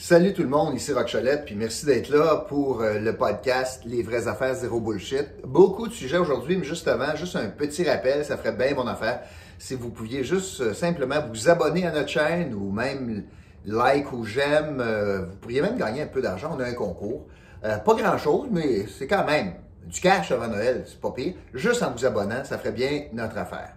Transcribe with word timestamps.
Salut 0.00 0.32
tout 0.32 0.42
le 0.42 0.48
monde, 0.48 0.76
ici 0.76 0.92
Rock 0.92 1.10
Cholette, 1.10 1.44
puis 1.44 1.56
merci 1.56 1.84
d'être 1.84 2.08
là 2.08 2.44
pour 2.48 2.82
euh, 2.82 3.00
le 3.00 3.16
podcast 3.16 3.82
Les 3.84 4.04
vraies 4.04 4.28
affaires 4.28 4.54
zéro 4.54 4.80
bullshit. 4.80 5.26
Beaucoup 5.44 5.88
de 5.88 5.92
sujets 5.92 6.18
aujourd'hui, 6.18 6.56
mais 6.56 6.64
juste 6.64 6.86
avant, 6.86 7.16
juste 7.16 7.34
un 7.34 7.48
petit 7.48 7.82
rappel, 7.82 8.24
ça 8.24 8.36
ferait 8.36 8.52
bien 8.52 8.76
mon 8.76 8.86
affaire 8.86 9.22
si 9.58 9.74
vous 9.74 9.90
pouviez 9.90 10.22
juste 10.22 10.60
euh, 10.60 10.72
simplement 10.72 11.16
vous 11.28 11.48
abonner 11.48 11.84
à 11.84 11.90
notre 11.90 12.10
chaîne 12.10 12.54
ou 12.54 12.70
même 12.70 13.24
like 13.66 14.12
ou 14.12 14.24
j'aime. 14.24 14.80
Euh, 14.80 15.26
vous 15.26 15.36
pourriez 15.38 15.62
même 15.62 15.76
gagner 15.76 16.02
un 16.02 16.06
peu 16.06 16.22
d'argent, 16.22 16.54
on 16.56 16.60
a 16.60 16.64
un 16.64 16.74
concours. 16.74 17.26
pas 17.60 17.94
grand 17.94 18.18
chose, 18.18 18.46
mais 18.52 18.86
c'est 18.86 19.08
quand 19.08 19.26
même 19.26 19.54
du 19.84 20.00
cash 20.00 20.30
avant 20.30 20.46
Noël, 20.46 20.84
c'est 20.86 21.00
pas 21.00 21.10
pire. 21.10 21.34
Juste 21.54 21.82
en 21.82 21.90
vous 21.90 22.06
abonnant, 22.06 22.44
ça 22.44 22.56
ferait 22.56 22.70
bien 22.70 23.06
notre 23.12 23.36
affaire. 23.36 23.72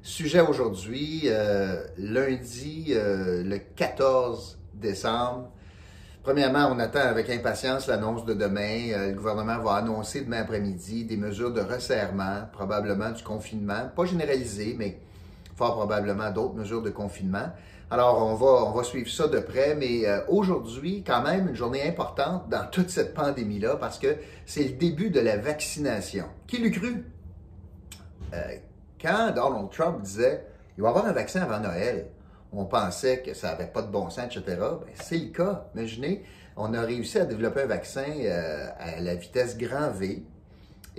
Sujet 0.00 0.40
aujourd'hui, 0.42 1.28
lundi 1.98 2.94
le 2.94 3.58
14 3.74 4.57
décembre. 4.78 5.50
Premièrement, 6.22 6.70
on 6.70 6.78
attend 6.78 7.00
avec 7.00 7.30
impatience 7.30 7.86
l'annonce 7.86 8.24
de 8.24 8.34
demain. 8.34 8.90
Euh, 8.92 9.08
le 9.08 9.14
gouvernement 9.14 9.58
va 9.58 9.76
annoncer 9.76 10.22
demain 10.22 10.42
après-midi 10.42 11.04
des 11.04 11.16
mesures 11.16 11.52
de 11.52 11.60
resserrement, 11.60 12.42
probablement 12.52 13.10
du 13.10 13.22
confinement, 13.22 13.88
pas 13.94 14.04
généralisé, 14.04 14.74
mais 14.78 14.98
fort 15.56 15.76
probablement 15.76 16.30
d'autres 16.30 16.54
mesures 16.54 16.82
de 16.82 16.90
confinement. 16.90 17.50
Alors, 17.90 18.26
on 18.26 18.34
va, 18.34 18.64
on 18.66 18.72
va 18.72 18.84
suivre 18.84 19.10
ça 19.10 19.28
de 19.28 19.38
près, 19.40 19.74
mais 19.74 20.06
euh, 20.06 20.20
aujourd'hui, 20.28 21.02
quand 21.06 21.22
même, 21.22 21.48
une 21.48 21.54
journée 21.54 21.88
importante 21.88 22.48
dans 22.50 22.66
toute 22.70 22.90
cette 22.90 23.14
pandémie-là 23.14 23.76
parce 23.76 23.98
que 23.98 24.16
c'est 24.44 24.64
le 24.64 24.72
début 24.72 25.08
de 25.08 25.20
la 25.20 25.38
vaccination. 25.38 26.26
Qui 26.46 26.58
l'eût 26.58 26.70
cru? 26.70 27.04
Euh, 28.34 28.42
quand 29.00 29.32
Donald 29.34 29.70
Trump 29.70 30.02
disait 30.02 30.44
il 30.78 30.82
va 30.82 30.88
y 30.88 30.90
avoir 30.90 31.06
un 31.06 31.12
vaccin 31.12 31.42
avant 31.42 31.58
Noël, 31.58 32.06
on 32.52 32.64
pensait 32.64 33.22
que 33.22 33.34
ça 33.34 33.48
n'avait 33.48 33.66
pas 33.66 33.82
de 33.82 33.90
bon 33.90 34.10
sens, 34.10 34.36
etc. 34.36 34.42
Ben, 34.58 34.78
c'est 35.02 35.18
le 35.18 35.30
cas. 35.30 35.66
Imaginez, 35.74 36.24
on 36.56 36.74
a 36.74 36.82
réussi 36.82 37.18
à 37.18 37.24
développer 37.24 37.62
un 37.62 37.66
vaccin 37.66 38.06
euh, 38.06 38.68
à 38.78 39.00
la 39.00 39.14
vitesse 39.14 39.56
grand 39.56 39.90
V 39.90 40.24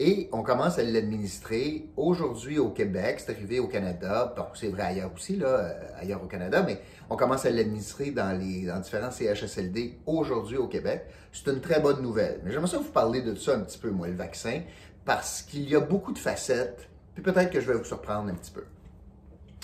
et 0.02 0.30
on 0.32 0.44
commence 0.44 0.80
à 0.80 0.84
l'administrer 0.84 1.90
aujourd'hui 1.98 2.58
au 2.58 2.70
Québec, 2.70 3.20
c'est 3.20 3.34
arrivé 3.34 3.60
au 3.60 3.68
Canada, 3.68 4.34
c'est 4.54 4.70
vrai 4.70 4.84
ailleurs 4.84 5.12
aussi, 5.14 5.36
là, 5.36 5.48
euh, 5.48 5.74
ailleurs 6.00 6.24
au 6.24 6.28
Canada, 6.28 6.64
mais 6.66 6.80
on 7.10 7.18
commence 7.18 7.46
à 7.46 7.50
l'administrer 7.50 8.12
dans 8.12 8.32
dans 8.32 8.80
différents 8.80 9.12
CHSLD 9.12 10.00
aujourd'hui 10.06 10.56
au 10.56 10.68
Québec. 10.68 11.06
C'est 11.34 11.52
une 11.52 11.60
très 11.60 11.82
bonne 11.82 12.02
nouvelle. 12.02 12.40
Mais 12.46 12.52
j'aimerais 12.52 12.70
ça 12.70 12.78
vous 12.78 12.92
parler 12.92 13.22
de 13.22 13.36
ça 13.36 13.56
un 13.56 13.60
petit 13.60 13.78
peu, 13.78 13.92
moi, 13.92 14.08
le 14.08 14.16
vaccin, 14.16 14.62
parce 15.04 15.42
qu'il 15.42 15.70
y 15.70 15.76
a 15.76 15.82
beaucoup 15.82 16.14
de 16.14 16.18
facettes, 16.18 16.88
puis 17.14 17.22
peut-être 17.22 17.50
que 17.50 17.60
je 17.60 17.68
vais 17.70 17.78
vous 17.78 17.84
surprendre 17.84 18.30
un 18.30 18.36
petit 18.36 18.52
peu. 18.52 18.64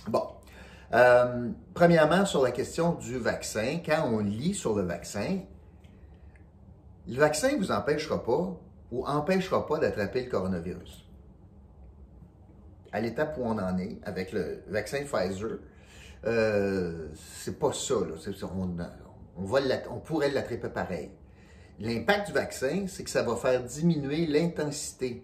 Bon, 0.09 0.27
euh, 0.93 1.49
premièrement, 1.73 2.25
sur 2.25 2.43
la 2.43 2.51
question 2.51 2.93
du 2.93 3.17
vaccin, 3.17 3.79
quand 3.85 4.07
on 4.07 4.19
lit 4.19 4.53
sur 4.53 4.75
le 4.75 4.83
vaccin, 4.83 5.39
le 7.07 7.17
vaccin 7.17 7.53
ne 7.53 7.57
vous 7.57 7.71
empêchera 7.71 8.23
pas 8.23 8.59
ou 8.91 9.05
empêchera 9.05 9.65
pas 9.65 9.79
d'attraper 9.79 10.23
le 10.23 10.29
coronavirus. 10.29 11.05
À 12.91 13.01
l'étape 13.01 13.37
où 13.37 13.43
on 13.43 13.57
en 13.57 13.77
est 13.77 13.99
avec 14.03 14.31
le 14.31 14.63
vaccin 14.67 15.03
Pfizer, 15.03 15.59
euh, 16.25 17.09
c'est 17.15 17.59
pas 17.59 17.73
ça. 17.73 17.95
On, 18.55 18.77
on 19.37 19.99
pourrait 19.99 20.31
l'attraper 20.31 20.69
pareil. 20.69 21.11
L'impact 21.79 22.27
du 22.27 22.33
vaccin, 22.33 22.85
c'est 22.87 23.03
que 23.03 23.09
ça 23.09 23.23
va 23.23 23.35
faire 23.35 23.61
diminuer 23.61 24.25
l'intensité 24.27 25.23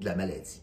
de 0.00 0.04
la 0.04 0.16
maladie. 0.16 0.62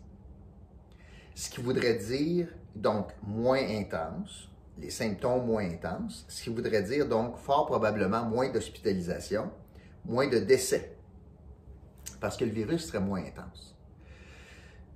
Ce 1.34 1.50
qui 1.50 1.62
voudrait 1.62 1.96
dire 1.96 2.50
donc 2.81 3.11
moins 3.23 3.59
intense, 3.59 4.50
les 4.78 4.89
symptômes 4.89 5.45
moins 5.45 5.66
intenses, 5.66 6.25
ce 6.28 6.44
qui 6.44 6.50
voudrait 6.50 6.84
dire 6.84 7.08
donc 7.08 7.38
fort 7.38 7.66
probablement 7.66 8.23
moins 8.23 8.50
d'hospitalisation, 8.50 9.52
moins 10.06 10.28
de 10.28 10.39
décès, 10.39 10.95
parce 12.19 12.38
que 12.38 12.45
le 12.45 12.52
virus 12.52 12.88
serait 12.88 13.00
moins 13.00 13.22
intense. 13.22 13.75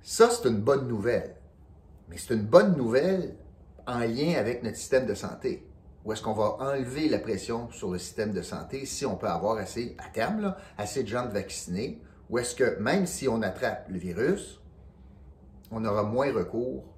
Ça, 0.02 0.30
c'est 0.30 0.48
une 0.48 0.60
bonne 0.60 0.88
nouvelle, 0.88 1.36
mais 2.08 2.16
c'est 2.18 2.34
une 2.34 2.46
bonne 2.46 2.76
nouvelle 2.76 3.36
en 3.86 4.00
lien 4.00 4.34
avec 4.36 4.62
notre 4.62 4.76
système 4.76 5.06
de 5.06 5.14
santé. 5.14 5.68
Où 6.04 6.12
est-ce 6.12 6.22
qu'on 6.22 6.32
va 6.32 6.56
enlever 6.58 7.08
la 7.08 7.18
pression 7.18 7.70
sur 7.70 7.92
le 7.92 7.98
système 7.98 8.32
de 8.32 8.42
santé 8.42 8.86
si 8.86 9.06
on 9.06 9.16
peut 9.16 9.28
avoir 9.28 9.58
assez, 9.58 9.96
à 9.98 10.08
terme, 10.08 10.56
assez 10.76 11.04
de 11.04 11.08
gens 11.08 11.28
vaccinés, 11.28 12.02
ou 12.28 12.38
est-ce 12.38 12.56
que 12.56 12.78
même 12.80 13.06
si 13.06 13.28
on 13.28 13.42
attrape 13.42 13.88
le 13.88 13.98
virus, 13.98 14.60
on 15.70 15.84
aura 15.84 16.02
moins 16.02 16.32
recours 16.32 16.91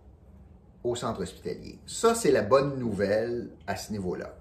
centre 0.94 1.22
hospitalier. 1.22 1.78
Ça, 1.86 2.14
c'est 2.14 2.30
la 2.30 2.42
bonne 2.42 2.78
nouvelle 2.78 3.50
à 3.66 3.76
ce 3.76 3.90
niveau-là. 3.92 4.34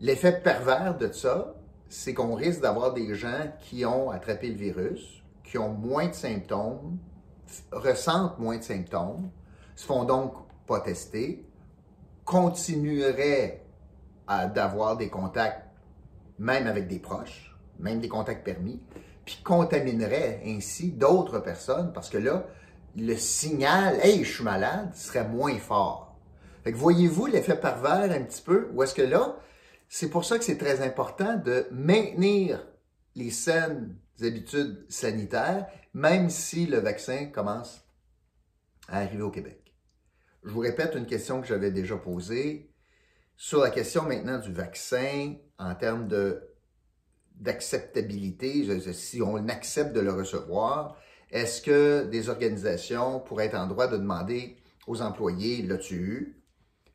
L'effet 0.00 0.40
pervers 0.40 0.96
de 0.96 1.12
ça, 1.12 1.54
c'est 1.88 2.14
qu'on 2.14 2.34
risque 2.34 2.62
d'avoir 2.62 2.94
des 2.94 3.14
gens 3.14 3.52
qui 3.60 3.84
ont 3.84 4.10
attrapé 4.10 4.48
le 4.48 4.56
virus, 4.56 5.22
qui 5.44 5.58
ont 5.58 5.68
moins 5.68 6.08
de 6.08 6.14
symptômes, 6.14 6.98
ressentent 7.70 8.38
moins 8.38 8.56
de 8.56 8.62
symptômes, 8.62 9.30
se 9.76 9.84
font 9.84 10.04
donc 10.04 10.32
pas 10.66 10.80
tester, 10.80 11.44
continueraient 12.24 13.62
d'avoir 14.54 14.96
des 14.96 15.10
contacts, 15.10 15.66
même 16.38 16.66
avec 16.66 16.88
des 16.88 16.98
proches, 16.98 17.54
même 17.78 18.00
des 18.00 18.08
contacts 18.08 18.44
permis, 18.44 18.80
puis 19.26 19.38
contamineraient 19.44 20.40
ainsi 20.46 20.92
d'autres 20.92 21.40
personnes, 21.40 21.92
parce 21.92 22.08
que 22.08 22.18
là, 22.18 22.46
le 22.96 23.16
signal 23.16 23.98
Hey, 24.02 24.24
je 24.24 24.32
suis 24.32 24.44
malade 24.44 24.94
serait 24.94 25.26
moins 25.26 25.58
fort. 25.58 26.18
Voyez-vous 26.64 27.26
l'effet 27.26 27.56
pervers 27.56 28.10
un 28.10 28.22
petit 28.22 28.42
peu? 28.42 28.68
Ou 28.72 28.82
est-ce 28.82 28.94
que 28.94 29.02
là, 29.02 29.36
c'est 29.88 30.10
pour 30.10 30.24
ça 30.24 30.38
que 30.38 30.44
c'est 30.44 30.58
très 30.58 30.80
important 30.80 31.36
de 31.36 31.66
maintenir 31.70 32.66
les 33.14 33.30
saines 33.30 33.96
habitudes 34.20 34.86
sanitaires, 34.88 35.66
même 35.94 36.30
si 36.30 36.66
le 36.66 36.78
vaccin 36.78 37.26
commence 37.26 37.84
à 38.88 38.98
arriver 38.98 39.22
au 39.22 39.30
Québec. 39.30 39.74
Je 40.44 40.50
vous 40.50 40.60
répète 40.60 40.94
une 40.94 41.06
question 41.06 41.40
que 41.40 41.46
j'avais 41.46 41.70
déjà 41.70 41.96
posée 41.96 42.70
sur 43.36 43.60
la 43.60 43.70
question 43.70 44.04
maintenant 44.04 44.38
du 44.38 44.52
vaccin 44.52 45.34
en 45.58 45.74
termes 45.74 46.08
d'acceptabilité, 47.34 48.66
si 48.92 49.22
on 49.22 49.48
accepte 49.48 49.92
de 49.92 50.00
le 50.00 50.12
recevoir, 50.12 50.96
est-ce 51.32 51.62
que 51.62 52.04
des 52.04 52.28
organisations 52.28 53.18
pourraient 53.20 53.46
être 53.46 53.56
en 53.56 53.66
droit 53.66 53.88
de 53.88 53.96
demander 53.96 54.58
aux 54.86 55.00
employés, 55.00 55.62
l'as-tu 55.62 55.94
eu? 55.94 56.42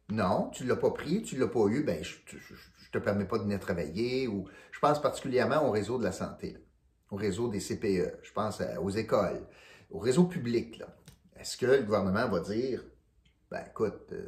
Non, 0.09 0.49
tu 0.51 0.63
ne 0.63 0.69
l'as 0.69 0.75
pas 0.75 0.91
pris, 0.91 1.23
tu 1.23 1.35
ne 1.35 1.41
l'as 1.41 1.47
pas 1.47 1.65
eu, 1.67 1.83
ben, 1.83 2.03
je 2.03 2.15
ne 2.35 2.91
te 2.91 2.97
permets 2.99 3.25
pas 3.25 3.39
de 3.39 3.43
venir 3.43 3.59
travailler. 3.59 4.27
Ou, 4.27 4.47
je 4.71 4.79
pense 4.79 5.01
particulièrement 5.01 5.67
au 5.67 5.71
réseau 5.71 5.97
de 5.97 6.03
la 6.03 6.11
santé, 6.11 6.55
au 7.09 7.15
réseau 7.15 7.49
des 7.49 7.59
CPE, 7.59 8.19
je 8.21 8.31
pense 8.31 8.61
aux 8.79 8.91
écoles, 8.91 9.41
au 9.89 9.97
réseau 9.97 10.25
public. 10.25 10.83
Est-ce 11.35 11.57
que 11.57 11.65
le 11.65 11.81
gouvernement 11.81 12.29
va 12.29 12.39
dire, 12.39 12.85
ben 13.49 13.63
écoute, 13.67 14.11
euh, 14.11 14.27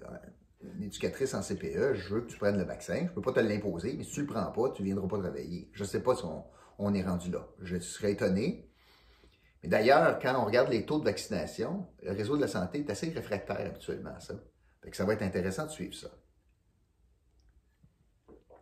une 0.75 0.83
éducatrice 0.83 1.35
en 1.35 1.41
CPE, 1.41 1.93
je 1.93 2.13
veux 2.15 2.21
que 2.21 2.31
tu 2.31 2.37
prennes 2.37 2.57
le 2.57 2.63
vaccin, 2.63 2.97
je 2.97 3.03
ne 3.03 3.09
peux 3.09 3.21
pas 3.21 3.33
te 3.33 3.39
l'imposer, 3.41 3.93
mais 3.95 4.03
si 4.03 4.11
tu 4.11 4.21
ne 4.21 4.25
le 4.25 4.33
prends 4.33 4.51
pas, 4.51 4.71
tu 4.71 4.81
ne 4.81 4.87
viendras 4.87 5.07
pas 5.07 5.19
travailler. 5.19 5.69
Je 5.71 5.83
ne 5.83 5.87
sais 5.87 6.01
pas 6.01 6.15
si 6.15 6.23
on 6.79 6.93
est 6.95 7.03
rendu 7.03 7.29
là. 7.29 7.47
Je 7.61 7.77
serais 7.79 8.11
étonné, 8.11 8.68
mais 9.63 9.69
d'ailleurs, 9.69 10.19
quand 10.19 10.41
on 10.41 10.45
regarde 10.45 10.69
les 10.69 10.85
taux 10.85 10.99
de 10.99 11.05
vaccination, 11.05 11.87
le 12.01 12.11
réseau 12.11 12.37
de 12.37 12.41
la 12.41 12.47
santé 12.47 12.79
est 12.79 12.89
assez 12.89 13.09
réfractaire 13.09 13.59
habituellement 13.59 14.15
à 14.15 14.19
ça. 14.19 14.35
Ça 14.93 15.05
va 15.05 15.13
être 15.13 15.21
intéressant 15.21 15.65
de 15.65 15.71
suivre 15.71 15.93
ça. 15.93 16.09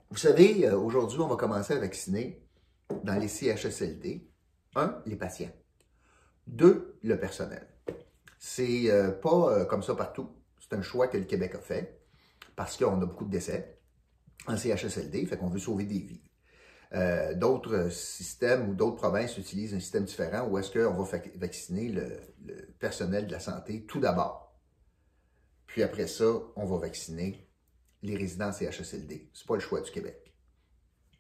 Vous 0.10 0.18
savez, 0.18 0.66
euh, 0.66 0.78
aujourd'hui, 0.78 1.20
on 1.20 1.28
va 1.28 1.36
commencer 1.36 1.74
à 1.74 1.80
vacciner 1.80 2.42
dans 3.04 3.16
les 3.16 3.28
CHSLD. 3.28 4.28
Un, 4.76 5.02
les 5.06 5.16
patients. 5.16 5.52
Deux, 6.48 6.98
le 7.04 7.20
personnel. 7.20 7.68
C'est 8.40 8.90
euh, 8.90 9.12
pas 9.12 9.52
euh, 9.52 9.66
comme 9.66 9.84
ça 9.84 9.96
partout. 9.96 10.30
C'est 10.60 10.76
un 10.76 10.82
choix 10.82 11.08
que 11.08 11.18
le 11.18 11.26
Québec 11.26 11.56
a 11.56 11.60
fait 11.60 12.02
parce 12.56 12.78
qu'on 12.78 13.02
a 13.02 13.06
beaucoup 13.06 13.26
de 13.26 13.32
décès 13.32 13.80
en 14.48 14.56
CHSLD, 14.56 15.26
fait 15.26 15.38
qu'on 15.38 15.50
veut 15.50 15.60
sauver 15.60 15.86
des 15.86 16.00
vies. 16.00 16.22
Euh, 16.94 17.34
d'autres 17.34 17.90
systèmes 17.90 18.70
ou 18.70 18.74
d'autres 18.74 18.96
provinces 18.96 19.38
utilisent 19.38 19.74
un 19.74 19.80
système 19.80 20.06
différent 20.06 20.48
où 20.48 20.58
est-ce 20.58 20.72
qu'on 20.72 20.94
va 20.94 21.20
vacciner 21.36 21.90
le, 21.90 22.18
personnel 22.80 23.28
de 23.28 23.32
la 23.34 23.42
santé 23.42 23.86
tout 23.86 24.00
d'abord. 24.00 24.58
Puis 25.66 25.84
après 25.84 26.08
ça, 26.08 26.26
on 26.56 26.66
va 26.66 26.78
vacciner 26.78 27.50
les 28.04 28.16
résidents 28.16 28.54
CHSLD. 28.54 29.30
Ce 29.34 29.44
n'est 29.44 29.48
pas 29.48 29.56
le 29.56 29.60
choix 29.60 29.82
du 29.82 29.92
Québec. 29.92 30.34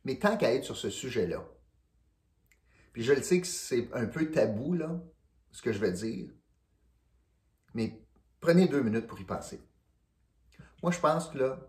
Mais 0.06 0.18
tant 0.18 0.38
qu'à 0.38 0.54
être 0.54 0.64
sur 0.64 0.78
ce 0.78 0.90
sujet-là, 0.90 1.46
puis 2.94 3.04
je 3.04 3.12
le 3.12 3.22
sais 3.22 3.42
que 3.42 3.48
c'est 3.48 3.90
un 3.94 4.06
peu 4.06 4.32
tabou, 4.32 4.74
là, 4.74 5.04
ce 5.52 5.62
que 5.62 5.74
je 5.74 5.80
vais 5.80 5.92
dire, 5.92 6.32
mais 7.74 8.02
prenez 8.40 8.68
deux 8.68 8.82
minutes 8.82 9.06
pour 9.06 9.20
y 9.20 9.26
penser. 9.26 9.62
Moi, 10.82 10.94
je 10.94 11.00
pense 11.00 11.34
là, 11.36 11.60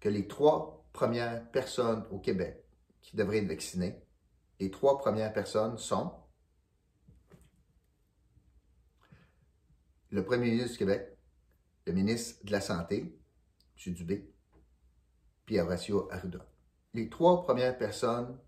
que 0.00 0.08
les 0.08 0.26
trois 0.26 0.88
premières 0.92 1.48
personnes 1.52 2.04
au 2.10 2.18
Québec 2.18 2.65
qui 3.06 3.16
devraient 3.16 3.38
être 3.38 3.48
vaccinés. 3.48 3.96
Les 4.58 4.70
trois 4.70 4.98
premières 4.98 5.32
personnes 5.32 5.78
sont 5.78 6.12
le 10.10 10.24
premier 10.24 10.50
ministre 10.50 10.72
du 10.72 10.78
Québec, 10.78 11.16
le 11.86 11.92
ministre 11.92 12.44
de 12.44 12.50
la 12.50 12.60
Santé, 12.60 13.16
M. 13.86 13.94
Dubé, 13.94 14.32
puis 15.44 15.60
Horacio 15.60 16.10
Arruda. 16.10 16.44
les 16.94 17.08
trois 17.08 17.44
premières 17.44 17.78
personnes, 17.78 18.38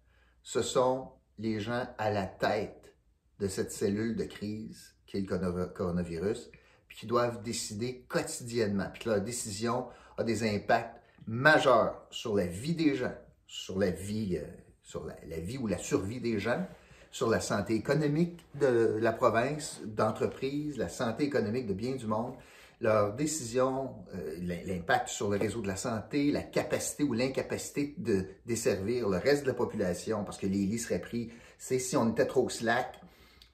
ce 0.43 0.63
sont 0.63 1.13
les 1.39 1.61
gens 1.61 1.87
à 1.97 2.11
la 2.11 2.27
tête 2.27 2.97
de 3.39 3.47
cette 3.47 3.71
cellule 3.71 4.17
de 4.17 4.25
crise 4.25 4.97
qui 5.07 5.19
est 5.19 5.21
le 5.21 5.67
coronavirus, 5.67 6.51
puis 6.89 6.99
qui 6.99 7.07
doivent 7.07 7.43
décider 7.43 8.03
quotidiennement, 8.09 8.91
puis 8.93 9.05
que 9.05 9.11
leur 9.11 9.21
décision 9.21 9.89
a 10.17 10.25
des 10.25 10.43
impacts 10.43 11.01
majeurs 11.27 12.09
sur 12.11 12.35
la 12.35 12.47
vie 12.47 12.75
des 12.75 12.97
gens, 12.97 13.15
sur 13.49 13.79
la 13.79 13.91
vie, 13.91 14.37
euh, 14.37 14.47
sur 14.83 15.05
la, 15.05 15.41
vie 15.41 15.59
ou 15.59 15.67
la 15.67 15.79
survie 15.79 16.21
des 16.21 16.39
gens, 16.39 16.65
sur 17.11 17.29
la 17.29 17.41
santé 17.41 17.75
économique 17.75 18.45
de 18.55 18.99
la 19.01 19.13
province, 19.13 19.81
d'entreprise, 19.85 20.77
la 20.77 20.91
santé 20.91 21.25
économique 21.25 21.67
de 21.67 21.73
bien 21.73 21.97
du 21.97 22.07
monde, 22.07 22.35
leur 22.81 23.15
décision, 23.15 23.95
euh, 24.15 24.63
l'impact 24.67 25.09
sur 25.09 25.31
le 25.31 25.39
réseau 25.39 25.63
de 25.63 25.67
la 25.67 25.77
santé, 25.77 26.31
la 26.31 26.43
capacité 26.43 27.03
ou 27.03 27.15
l'incapacité 27.15 27.95
de 27.97 28.27
desservir 28.47 29.09
le 29.09 29.17
reste 29.17 29.43
de 29.43 29.49
la 29.49 29.55
population 29.55 30.23
parce 30.25 30.39
que 30.39 30.47
les 30.47 30.67
lits 30.67 30.79
seraient 30.79 31.01
pris. 31.01 31.33
C'est 31.57 31.79
si 31.81 31.97
on 31.97 32.11
était 32.11 32.27
trop 32.27 32.49
slack, 32.49 33.01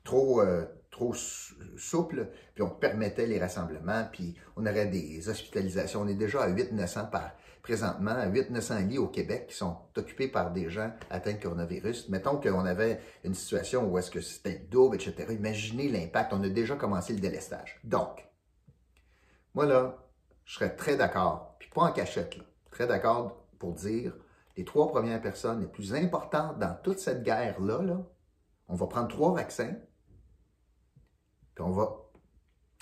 trop, 0.03 0.43
euh, 0.43 0.67
trop 0.95 1.13
souple, 1.13 2.29
puis 2.55 2.63
on 2.63 2.71
permettait 2.71 3.27
les 3.27 3.41
rassemblements, 3.41 4.05
puis 4.13 4.37
on 4.57 4.65
aurait 4.65 4.87
des 4.87 5.29
hospitalisations. 5.29 6.03
On 6.03 6.09
est 6.09 6.15
déjà 6.15 6.43
à 6.43 6.49
800-900 6.49 7.11
par 7.11 7.33
présentement, 7.63 8.13
à 8.13 8.29
800-900 8.29 8.87
lits 8.87 8.99
au 8.99 9.09
Québec 9.09 9.49
qui 9.49 9.57
sont 9.57 9.77
occupés 9.97 10.29
par 10.29 10.53
des 10.53 10.71
gens 10.71 10.93
atteints 11.11 11.33
de 11.33 11.43
coronavirus. 11.43 12.11
Mettons 12.11 12.39
qu'on 12.39 12.65
avait 12.65 13.01
une 13.25 13.35
situation 13.35 13.91
où 13.91 13.99
est-ce 13.99 14.11
que 14.11 14.21
c'était 14.21 14.67
double, 14.71 14.97
etc. 14.97 15.33
Imaginez 15.33 15.89
l'impact. 15.89 16.33
On 16.33 16.43
a 16.45 16.49
déjà 16.49 16.77
commencé 16.77 17.13
le 17.13 17.19
délestage. 17.19 17.81
Donc, 17.83 18.25
moi, 19.55 19.67
là, 19.67 19.99
je 20.45 20.55
serais 20.55 20.77
très 20.77 20.97
d'accord, 20.97 21.57
puis 21.59 21.71
pas 21.75 21.83
en 21.83 21.93
cachette, 21.93 22.37
très 22.71 22.87
d'accord 22.87 23.45
pour 23.59 23.73
dire 23.73 24.15
les 24.57 24.65
trois 24.65 24.89
premières 24.93 25.21
personnes 25.21 25.61
les 25.61 25.67
plus 25.67 25.93
importantes 25.95 26.59
dans 26.61 26.77
toute 26.85 27.01
cette 27.01 27.25
guerre-là, 27.25 27.83
là, 27.83 28.01
on 28.69 28.77
va 28.77 28.87
prendre 28.87 29.09
trois 29.09 29.35
vaccins, 29.35 29.75
puis 31.55 31.65
on 31.65 31.71
va 31.71 31.97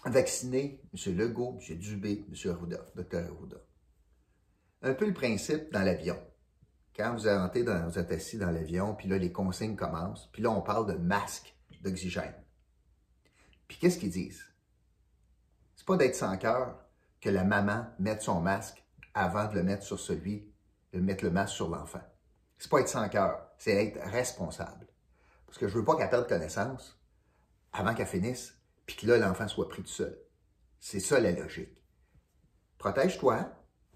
vacciner 0.05 0.81
M. 0.93 1.17
Legault, 1.17 1.59
M. 1.61 1.79
Dubé, 1.79 2.25
M. 2.29 2.51
Arruda, 2.51 2.79
Dr. 2.95 3.19
Arruda. 3.19 3.59
Un 4.83 4.95
peu 4.95 5.07
le 5.07 5.15
principe 5.15 5.73
dans 5.73 5.83
l'avion. 5.83 6.19
Quand 6.97 7.15
vous, 7.15 7.25
dans, 7.25 7.89
vous 7.89 7.99
êtes 7.99 8.13
assis 8.13 8.37
dans 8.37 8.51
l'avion, 8.51 8.95
puis 8.95 9.09
là, 9.09 9.17
les 9.17 9.33
consignes 9.33 9.77
commencent, 9.77 10.29
puis 10.33 10.43
là, 10.43 10.51
on 10.51 10.61
parle 10.61 10.87
de 10.93 10.99
masque 10.99 11.55
d'oxygène. 11.81 12.35
Puis 13.69 13.79
qu'est-ce 13.79 13.99
qu'ils 13.99 14.11
disent? 14.11 14.45
C'est 15.75 15.87
pas 15.87 15.97
d'être 15.97 16.15
sans 16.15 16.37
cœur 16.37 16.79
que 17.21 17.31
la 17.31 17.45
maman 17.45 17.87
mette 17.99 18.23
son 18.23 18.41
masque 18.41 18.85
avant 19.15 19.49
de 19.49 19.55
le 19.55 19.63
mettre 19.63 19.85
sur 19.85 19.99
celui, 19.99 20.53
de 20.93 21.01
mettre 21.01 21.25
le 21.25 21.31
masque 21.31 21.55
sur 21.55 21.69
l'enfant. 21.69 22.03
C'est 22.59 22.71
pas 22.71 22.81
être 22.81 22.89
sans 22.89 23.09
cœur, 23.09 23.47
c'est 23.59 23.87
être 23.87 24.01
responsable. 24.11 24.87
Parce 25.47 25.59
que 25.59 25.69
je 25.69 25.79
veux 25.79 25.85
pas 25.85 25.97
qu'elle 25.97 26.11
perde 26.11 26.29
connaissance 26.29 27.01
avant 27.73 27.95
qu'elle 27.95 28.07
finisse, 28.07 28.59
puis 28.87 28.96
que 28.96 29.06
là, 29.06 29.19
l'enfant 29.19 29.49
soit 29.49 29.69
pris 29.69 29.82
tout 29.82 29.88
seul. 29.88 30.19
C'est 30.81 31.00
ça 31.00 31.20
la 31.20 31.32
logique. 31.32 31.82
Protège-toi, 32.79 33.49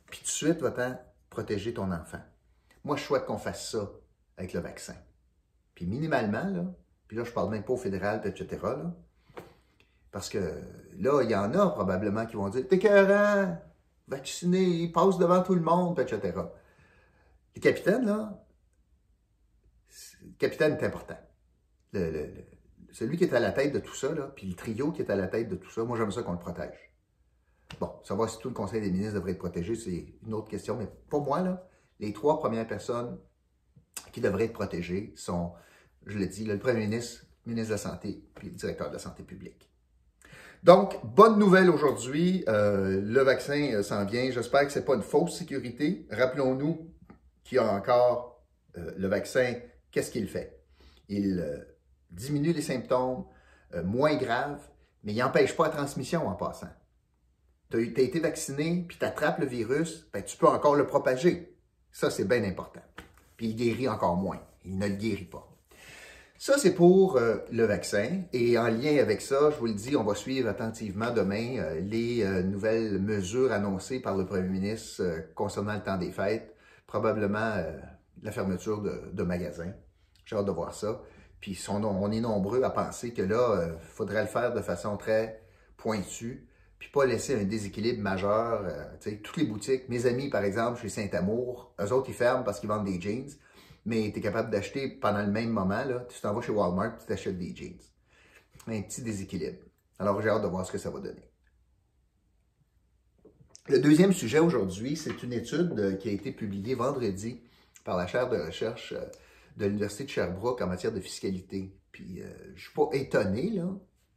puis 0.07 0.21
tout 0.21 0.25
de 0.27 0.31
suite, 0.31 0.61
va-t'en 0.61 0.99
protéger 1.31 1.75
ton 1.75 1.91
enfant. 1.91 2.21
Moi, 2.85 2.97
je 2.97 3.03
souhaite 3.03 3.27
qu'on 3.27 3.39
fasse 3.39 3.71
ça 3.71 3.91
avec 4.37 4.53
le 4.53 4.61
vaccin. 4.61 4.95
Puis 5.75 5.87
minimalement, 5.87 6.45
là, 6.45 6.65
puis 7.09 7.17
là, 7.17 7.25
je 7.25 7.33
parle 7.33 7.51
même 7.51 7.65
pas 7.65 7.73
au 7.73 7.77
fédéral, 7.77 8.23
etc., 8.25 8.59
là, 8.63 8.95
parce 10.13 10.29
que 10.29 10.39
là, 10.99 11.23
il 11.23 11.31
y 11.31 11.35
en 11.35 11.53
a 11.53 11.71
probablement 11.71 12.25
qui 12.27 12.37
vont 12.37 12.49
dire 12.49 12.67
T'es 12.69 12.79
cohérent, 12.79 13.61
vacciné, 14.09 14.63
il 14.63 14.93
passe 14.93 15.19
devant 15.19 15.43
tout 15.43 15.55
le 15.55 15.61
monde, 15.61 15.99
etc. 15.99 16.33
Le 17.55 17.61
capitaine, 17.61 18.07
là, 18.07 18.43
le 20.23 20.33
capitaine 20.39 20.73
est 20.73 20.85
important. 20.85 21.19
Celui 22.93 23.17
qui 23.17 23.25
est 23.25 23.35
à 23.35 23.41
la 23.41 23.53
tête 23.53 23.73
de 23.73 23.79
tout 23.79 23.95
ça, 23.95 24.15
là, 24.15 24.33
puis 24.35 24.47
le 24.47 24.55
trio 24.55 24.93
qui 24.93 25.03
est 25.03 25.11
à 25.11 25.17
la 25.17 25.27
tête 25.27 25.49
de 25.49 25.57
tout 25.57 25.71
ça, 25.71 25.85
moi 25.85 25.97
j'aime 25.97 26.11
ça 26.11 26.23
qu'on 26.23 26.33
le 26.33 26.39
protège. 26.39 26.93
Bon, 27.81 27.91
savoir 28.05 28.31
si 28.31 28.39
tout 28.39 28.49
le 28.49 28.55
Conseil 28.55 28.81
des 28.81 28.91
ministres 28.91 29.15
devrait 29.15 29.33
être 29.33 29.39
protégé, 29.39 29.75
c'est 29.75 30.15
une 30.27 30.35
autre 30.35 30.49
question, 30.49 30.77
mais 30.77 30.89
pour 31.09 31.23
moi, 31.23 31.69
les 31.99 32.13
trois 32.13 32.39
premières 32.39 32.67
personnes 32.67 33.19
qui 34.13 34.21
devraient 34.21 34.45
être 34.45 34.53
protégées 34.53 35.13
sont, 35.17 35.53
je 36.07 36.19
l'ai 36.19 36.29
dit, 36.29 36.45
le 36.45 36.59
Premier 36.59 36.81
ministre, 36.81 37.25
le 37.45 37.53
ministre 37.53 37.71
de 37.71 37.75
la 37.75 37.79
Santé, 37.79 38.25
puis 38.35 38.49
le 38.49 38.55
directeur 38.55 38.89
de 38.89 38.95
la 38.95 38.99
Santé 38.99 39.23
publique. 39.23 39.71
Donc, 40.63 40.99
bonne 41.05 41.39
nouvelle 41.39 41.71
aujourd'hui, 41.71 42.45
euh, 42.49 43.01
le 43.01 43.21
vaccin 43.21 43.73
euh, 43.75 43.83
s'en 43.83 44.05
vient. 44.05 44.31
J'espère 44.31 44.67
que 44.67 44.73
ce 44.73 44.79
n'est 44.79 44.85
pas 44.85 44.95
une 44.95 45.03
fausse 45.03 45.37
sécurité. 45.39 46.07
Rappelons-nous 46.11 46.91
qu'il 47.45 47.57
y 47.57 47.59
a 47.59 47.73
encore 47.73 48.43
euh, 48.77 48.93
le 48.97 49.07
vaccin, 49.07 49.55
qu'est-ce 49.91 50.11
qu'il 50.11 50.27
fait? 50.29 50.61
Il 51.09 51.67
diminue 52.11 52.53
les 52.53 52.63
symptômes, 52.63 53.25
moins 53.85 54.17
graves, 54.17 54.61
mais 55.05 55.13
il 55.13 55.19
n'empêche 55.19 55.57
pas 55.57 55.65
la 55.65 55.71
transmission 55.71 56.27
en 56.29 56.35
passant. 56.35 56.71
Tu 57.71 57.77
as, 57.79 58.01
été 58.01 58.21
vacciné, 58.21 58.85
puis 58.87 58.97
tu 58.99 59.05
attrapes 59.05 59.41
le 59.41 59.47
virus, 59.47 60.07
ben, 60.13 60.23
tu 60.23 60.37
peux 60.37 60.47
encore 60.47 60.77
le 60.77 60.87
propager. 60.87 61.57
Ça, 61.91 62.11
c'est 62.11 62.29
bien 62.29 62.45
important. 62.45 62.83
Puis 63.37 63.49
il 63.49 63.57
guérit 63.57 63.89
encore 63.89 64.17
moins. 64.17 64.41
Il 64.65 64.79
ne 64.79 64.87
le 64.87 64.95
guérit 64.95 65.25
pas. 65.25 65.49
Ça, 66.39 66.59
c'est 66.59 66.75
pour 66.75 67.17
euh, 67.17 67.39
le 67.51 67.65
vaccin. 67.65 68.23
Et 68.33 68.59
en 68.59 68.69
lien 68.69 68.99
avec 68.99 69.23
ça, 69.23 69.51
je 69.51 69.57
vous 69.57 69.67
le 69.67 69.75
dis, 69.75 69.97
on 69.97 70.05
va 70.05 70.15
suivre 70.15 70.49
attentivement 70.49 71.11
demain 71.11 71.57
euh, 71.57 71.81
les 71.81 72.23
euh, 72.23 72.43
nouvelles 72.43 73.01
mesures 73.01 73.53
annoncées 73.53 74.01
par 74.01 74.17
le 74.17 74.27
premier 74.27 74.49
ministre 74.49 75.03
concernant 75.35 75.75
le 75.75 75.83
temps 75.83 75.97
des 75.97 76.13
fêtes, 76.13 76.55
probablement 76.87 77.55
la 78.23 78.31
fermeture 78.31 78.83
de, 78.83 79.23
magasins. 79.23 79.73
J'ai 80.25 80.37
hâte 80.37 80.47
de 80.47 80.51
voir 80.51 80.75
ça. 80.75 81.01
Puis 81.41 81.65
on 81.69 82.11
est 82.13 82.21
nombreux 82.21 82.63
à 82.63 82.71
penser 82.71 83.13
que 83.13 83.23
là, 83.23 83.69
il 83.73 83.89
faudrait 83.89 84.23
le 84.23 84.29
faire 84.29 84.53
de 84.53 84.61
façon 84.61 84.97
très 84.97 85.43
pointue, 85.77 86.47
puis 86.79 86.89
pas 86.91 87.07
laisser 87.07 87.41
un 87.41 87.45
déséquilibre 87.45 88.03
majeur. 88.03 88.65
toutes 89.23 89.37
les 89.37 89.45
boutiques, 89.45 89.89
mes 89.89 90.07
amis 90.07 90.29
par 90.29 90.43
exemple 90.43 90.81
chez 90.81 90.89
Saint-Amour, 90.89 91.75
eux 91.81 91.93
autres 91.93 92.09
ils 92.09 92.15
ferment 92.15 92.43
parce 92.43 92.59
qu'ils 92.59 92.69
vendent 92.69 92.87
des 92.87 93.01
jeans 93.01 93.31
mais 93.87 94.11
tu 94.13 94.19
es 94.19 94.21
capable 94.21 94.51
d'acheter 94.51 94.89
pendant 94.89 95.23
le 95.23 95.31
même 95.31 95.51
moment, 95.51 95.85
là, 95.85 96.05
tu 96.09 96.21
t'en 96.21 96.35
vas 96.35 96.43
chez 96.43 96.51
Walmart, 96.51 96.99
tu 96.99 97.07
t'achètes 97.07 97.39
des 97.39 97.55
jeans. 97.55 97.79
Un 98.67 98.83
petit 98.83 99.01
déséquilibre. 99.01 99.61
Alors 99.99 100.21
j'ai 100.21 100.29
hâte 100.29 100.43
de 100.43 100.49
voir 100.49 100.67
ce 100.67 100.73
que 100.73 100.79
ça 100.79 100.91
va 100.91 100.99
donner. 100.99 101.31
Le 103.69 103.79
deuxième 103.79 104.13
sujet 104.13 104.41
aujourd'hui, 104.41 104.97
c'est 104.97 105.23
une 105.23 105.33
étude 105.33 105.79
euh, 105.79 105.95
qui 105.95 106.09
a 106.09 106.13
été 106.13 106.33
publiée 106.33 106.75
vendredi 106.75 107.41
par 107.85 107.97
la 107.97 108.07
chaire 108.07 108.29
de 108.29 108.37
recherche 108.37 108.93
euh, 108.93 109.05
de 109.57 109.67
l'Université 109.67 110.05
de 110.05 110.11
Sherbrooke 110.11 110.61
en 110.63 110.67
matière 110.67 110.93
de 110.93 111.01
fiscalité. 111.01 111.77
Puis 111.93 112.23
euh, 112.23 112.33
je 112.49 112.53
ne 112.53 112.59
suis 112.59 112.75
pas 112.75 112.89
étonné, 112.93 113.51
là, 113.51 113.67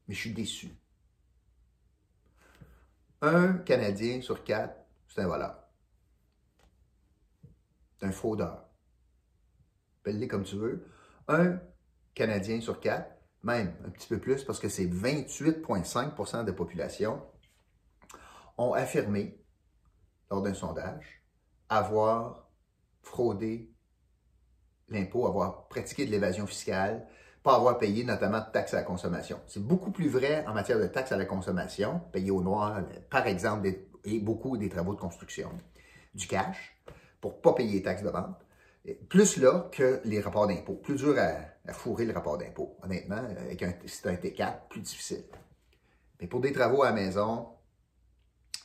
mais 0.07 0.15
je 0.15 0.19
suis 0.19 0.33
déçu. 0.33 0.69
Un 3.21 3.53
Canadien 3.53 4.21
sur 4.21 4.43
quatre, 4.43 4.75
c'est 5.07 5.21
un 5.21 5.27
voleur. 5.27 5.57
C'est 7.99 8.05
un 8.05 8.11
fraudeur 8.11 8.69
appelle-les 10.09 10.27
comme 10.27 10.43
tu 10.43 10.55
veux, 10.55 10.85
un 11.27 11.59
Canadien 12.13 12.61
sur 12.61 12.79
quatre, 12.79 13.11
même 13.43 13.75
un 13.85 13.89
petit 13.89 14.07
peu 14.07 14.19
plus, 14.19 14.43
parce 14.43 14.59
que 14.59 14.69
c'est 14.69 14.85
28,5% 14.85 16.41
de 16.41 16.47
la 16.47 16.53
population, 16.53 17.21
ont 18.57 18.73
affirmé, 18.73 19.41
lors 20.29 20.41
d'un 20.41 20.53
sondage, 20.53 21.23
avoir 21.69 22.49
fraudé 23.01 23.71
l'impôt, 24.91 25.27
avoir 25.27 25.67
pratiqué 25.67 26.05
de 26.05 26.11
l'évasion 26.11 26.47
fiscale, 26.47 27.05
pas 27.43 27.55
avoir 27.55 27.77
payé 27.77 28.03
notamment 28.03 28.39
de 28.39 28.51
taxes 28.51 28.73
à 28.73 28.77
la 28.77 28.83
consommation. 28.83 29.39
C'est 29.47 29.63
beaucoup 29.63 29.91
plus 29.91 30.09
vrai 30.09 30.45
en 30.47 30.53
matière 30.53 30.79
de 30.79 30.87
taxes 30.87 31.11
à 31.11 31.17
la 31.17 31.25
consommation, 31.25 32.01
payer 32.11 32.31
au 32.31 32.41
noir, 32.41 32.81
par 33.09 33.27
exemple, 33.27 33.69
et 34.03 34.19
beaucoup 34.19 34.57
des 34.57 34.69
travaux 34.69 34.93
de 34.93 34.99
construction, 34.99 35.49
du 36.13 36.27
cash, 36.27 36.75
pour 37.21 37.41
pas 37.41 37.53
payer 37.53 37.73
les 37.73 37.83
taxes 37.83 38.03
de 38.03 38.09
vente, 38.09 38.45
plus 39.09 39.37
là 39.37 39.69
que 39.71 40.01
les 40.05 40.21
rapports 40.21 40.47
d'impôt. 40.47 40.75
Plus 40.75 40.95
dur 40.95 41.15
à, 41.17 41.73
fourrer 41.73 42.05
le 42.05 42.13
rapport 42.13 42.37
d'impôt. 42.37 42.77
Honnêtement, 42.81 43.17
avec 43.17 43.61
un, 43.61 43.73
c'est 43.85 44.07
un 44.07 44.15
T4, 44.15 44.67
plus 44.69 44.81
difficile. 44.81 45.25
Mais 46.19 46.27
pour 46.27 46.41
des 46.41 46.51
travaux 46.51 46.83
à 46.83 46.87
la 46.87 46.95
maison, 46.95 47.49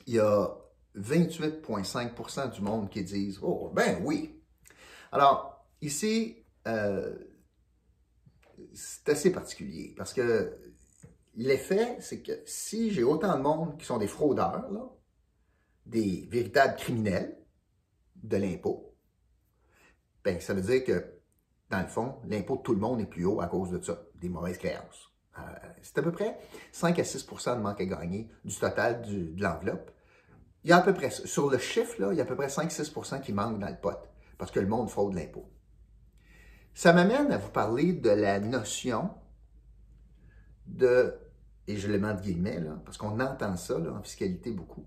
il 0.07 0.15
y 0.15 0.21
a 0.21 0.49
28,5% 0.97 2.51
du 2.53 2.63
monde 2.63 2.89
qui 2.89 3.03
disent 3.03 3.39
Oh, 3.43 3.71
ben 3.75 4.01
oui. 4.03 4.41
Alors, 5.13 5.54
ici, 5.81 6.45
euh, 6.67 7.17
c'est 8.73 9.09
assez 9.09 9.33
particulier 9.33 9.95
parce 9.97 10.13
que 10.13 10.59
l'effet, 11.37 11.97
c'est 12.01 12.23
que 12.23 12.33
si 12.47 12.91
j'ai 12.91 13.03
autant 13.03 13.37
de 13.37 13.43
monde 13.43 13.79
qui 13.79 13.87
sont 13.87 13.99
des 13.99 14.07
fraudeurs, 14.07 14.71
des 15.87 16.27
véritables 16.31 16.77
criminels 16.77 17.37
de 18.17 18.37
l'impôt, 18.37 18.95
ben, 20.25 20.41
ça 20.41 20.55
veut 20.55 20.63
dire 20.63 20.85
que, 20.85 21.05
dans 21.71 21.81
le 21.81 21.87
fond, 21.87 22.17
l'impôt 22.27 22.57
de 22.57 22.63
tout 22.63 22.73
le 22.73 22.81
monde 22.81 23.01
est 23.01 23.07
plus 23.07 23.27
haut 23.27 23.41
à 23.41 23.47
cause 23.47 23.71
de 23.71 23.83
ça, 23.83 24.03
des 24.15 24.29
mauvaises 24.29 24.59
créances. 24.59 25.13
Euh, 25.39 25.43
c'est 25.83 25.99
à 25.99 26.03
peu 26.03 26.13
près 26.13 26.39
5 26.73 26.99
à 26.99 27.03
6% 27.03 27.57
de 27.57 27.61
manque 27.61 27.81
à 27.81 27.85
gagner 27.85 28.31
du 28.45 28.57
total 28.57 29.03
de 29.03 29.43
l'enveloppe. 29.43 29.91
Il 30.63 30.71
y 30.71 30.73
a 30.73 30.79
à 30.79 30.81
peu 30.81 30.95
près, 30.95 31.11
sur 31.11 31.51
le 31.51 31.59
chiffre, 31.59 32.01
là, 32.01 32.13
il 32.13 32.17
y 32.17 32.21
a 32.21 32.23
à 32.23 32.27
peu 32.27 32.37
près 32.37 32.47
5-6% 32.47 33.21
qui 33.21 33.33
manquent 33.33 33.59
dans 33.59 33.69
le 33.69 33.77
pot. 33.77 33.99
parce 34.39 34.51
que 34.51 34.61
le 34.61 34.67
monde 34.67 34.89
fraude 34.89 35.15
l'impôt. 35.15 35.51
Ça 36.75 36.93
m'amène 36.93 37.31
à 37.31 37.39
vous 37.39 37.51
parler 37.51 37.93
de 37.93 38.11
la 38.11 38.41
notion 38.41 39.11
de, 40.67 41.15
et 41.69 41.77
je 41.77 41.87
le 41.87 42.01
mets 42.01 42.15
de 42.15 42.21
guillemets, 42.21 42.61
là, 42.61 42.81
parce 42.85 42.97
qu'on 42.99 43.21
entend 43.21 43.57
ça 43.57 43.79
en 43.79 44.03
fiscalité 44.03 44.51
beaucoup, 44.51 44.85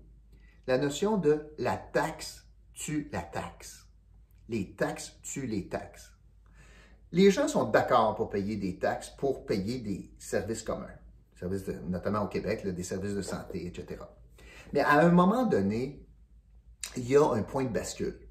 la 0.66 0.76
notion 0.76 1.16
de 1.16 1.46
la 1.56 1.78
taxe 1.78 2.46
tue 2.74 3.08
la 3.10 3.22
taxe. 3.22 3.86
Les 4.50 4.74
taxes 4.74 5.18
tuent 5.22 5.46
les 5.46 5.68
taxes. 5.68 6.12
Les 7.10 7.30
gens 7.30 7.48
sont 7.48 7.64
d'accord 7.64 8.14
pour 8.16 8.28
payer 8.28 8.56
des 8.56 8.78
taxes 8.78 9.10
pour 9.16 9.46
payer 9.46 9.78
des 9.78 10.12
services 10.18 10.62
communs, 10.62 10.94
services 11.36 11.68
notamment 11.88 12.20
au 12.20 12.28
Québec, 12.28 12.66
des 12.66 12.82
services 12.82 13.14
de 13.14 13.22
santé, 13.22 13.66
etc. 13.66 14.02
Mais 14.74 14.80
à 14.80 15.00
un 15.00 15.10
moment 15.10 15.46
donné, 15.46 16.06
il 16.96 17.08
y 17.08 17.16
a 17.16 17.24
un 17.24 17.42
point 17.42 17.64
de 17.64 17.70
bascule. 17.70 18.27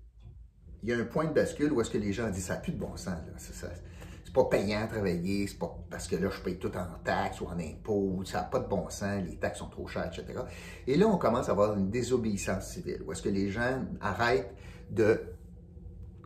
Il 0.87 0.91
y 0.91 0.93
a 0.93 0.99
un 0.99 1.03
point 1.03 1.25
de 1.25 1.33
bascule 1.33 1.73
où 1.73 1.81
est-ce 1.81 1.89
que 1.89 1.97
les 1.97 2.13
gens 2.13 2.29
disent 2.29 2.45
ça 2.45 2.53
n'a 2.53 2.61
plus 2.61 2.71
de 2.71 2.79
bon 2.79 2.95
sens. 2.95 3.19
C'est 3.35 4.33
pas 4.33 4.45
payant 4.45 4.85
à 4.85 4.87
travailler, 4.87 5.45
c'est 5.45 5.59
pas 5.59 5.77
parce 5.89 6.07
que 6.07 6.15
là, 6.15 6.29
je 6.29 6.39
paye 6.39 6.57
tout 6.57 6.71
en 6.77 6.85
taxes 7.03 7.41
ou 7.41 7.47
en 7.47 7.59
impôts, 7.59 8.23
ça 8.23 8.37
n'a 8.37 8.43
pas 8.45 8.59
de 8.59 8.69
bon 8.69 8.89
sens, 8.89 9.21
les 9.27 9.35
taxes 9.35 9.59
sont 9.59 9.67
trop 9.67 9.85
chères, 9.87 10.05
etc. 10.05 10.39
Et 10.87 10.95
là, 10.95 11.07
on 11.07 11.17
commence 11.17 11.49
à 11.49 11.51
avoir 11.51 11.77
une 11.77 11.89
désobéissance 11.89 12.69
civile, 12.69 13.03
où 13.05 13.11
est-ce 13.11 13.21
que 13.21 13.27
les 13.27 13.51
gens 13.51 13.83
arrêtent 13.99 14.55
de 14.89 15.19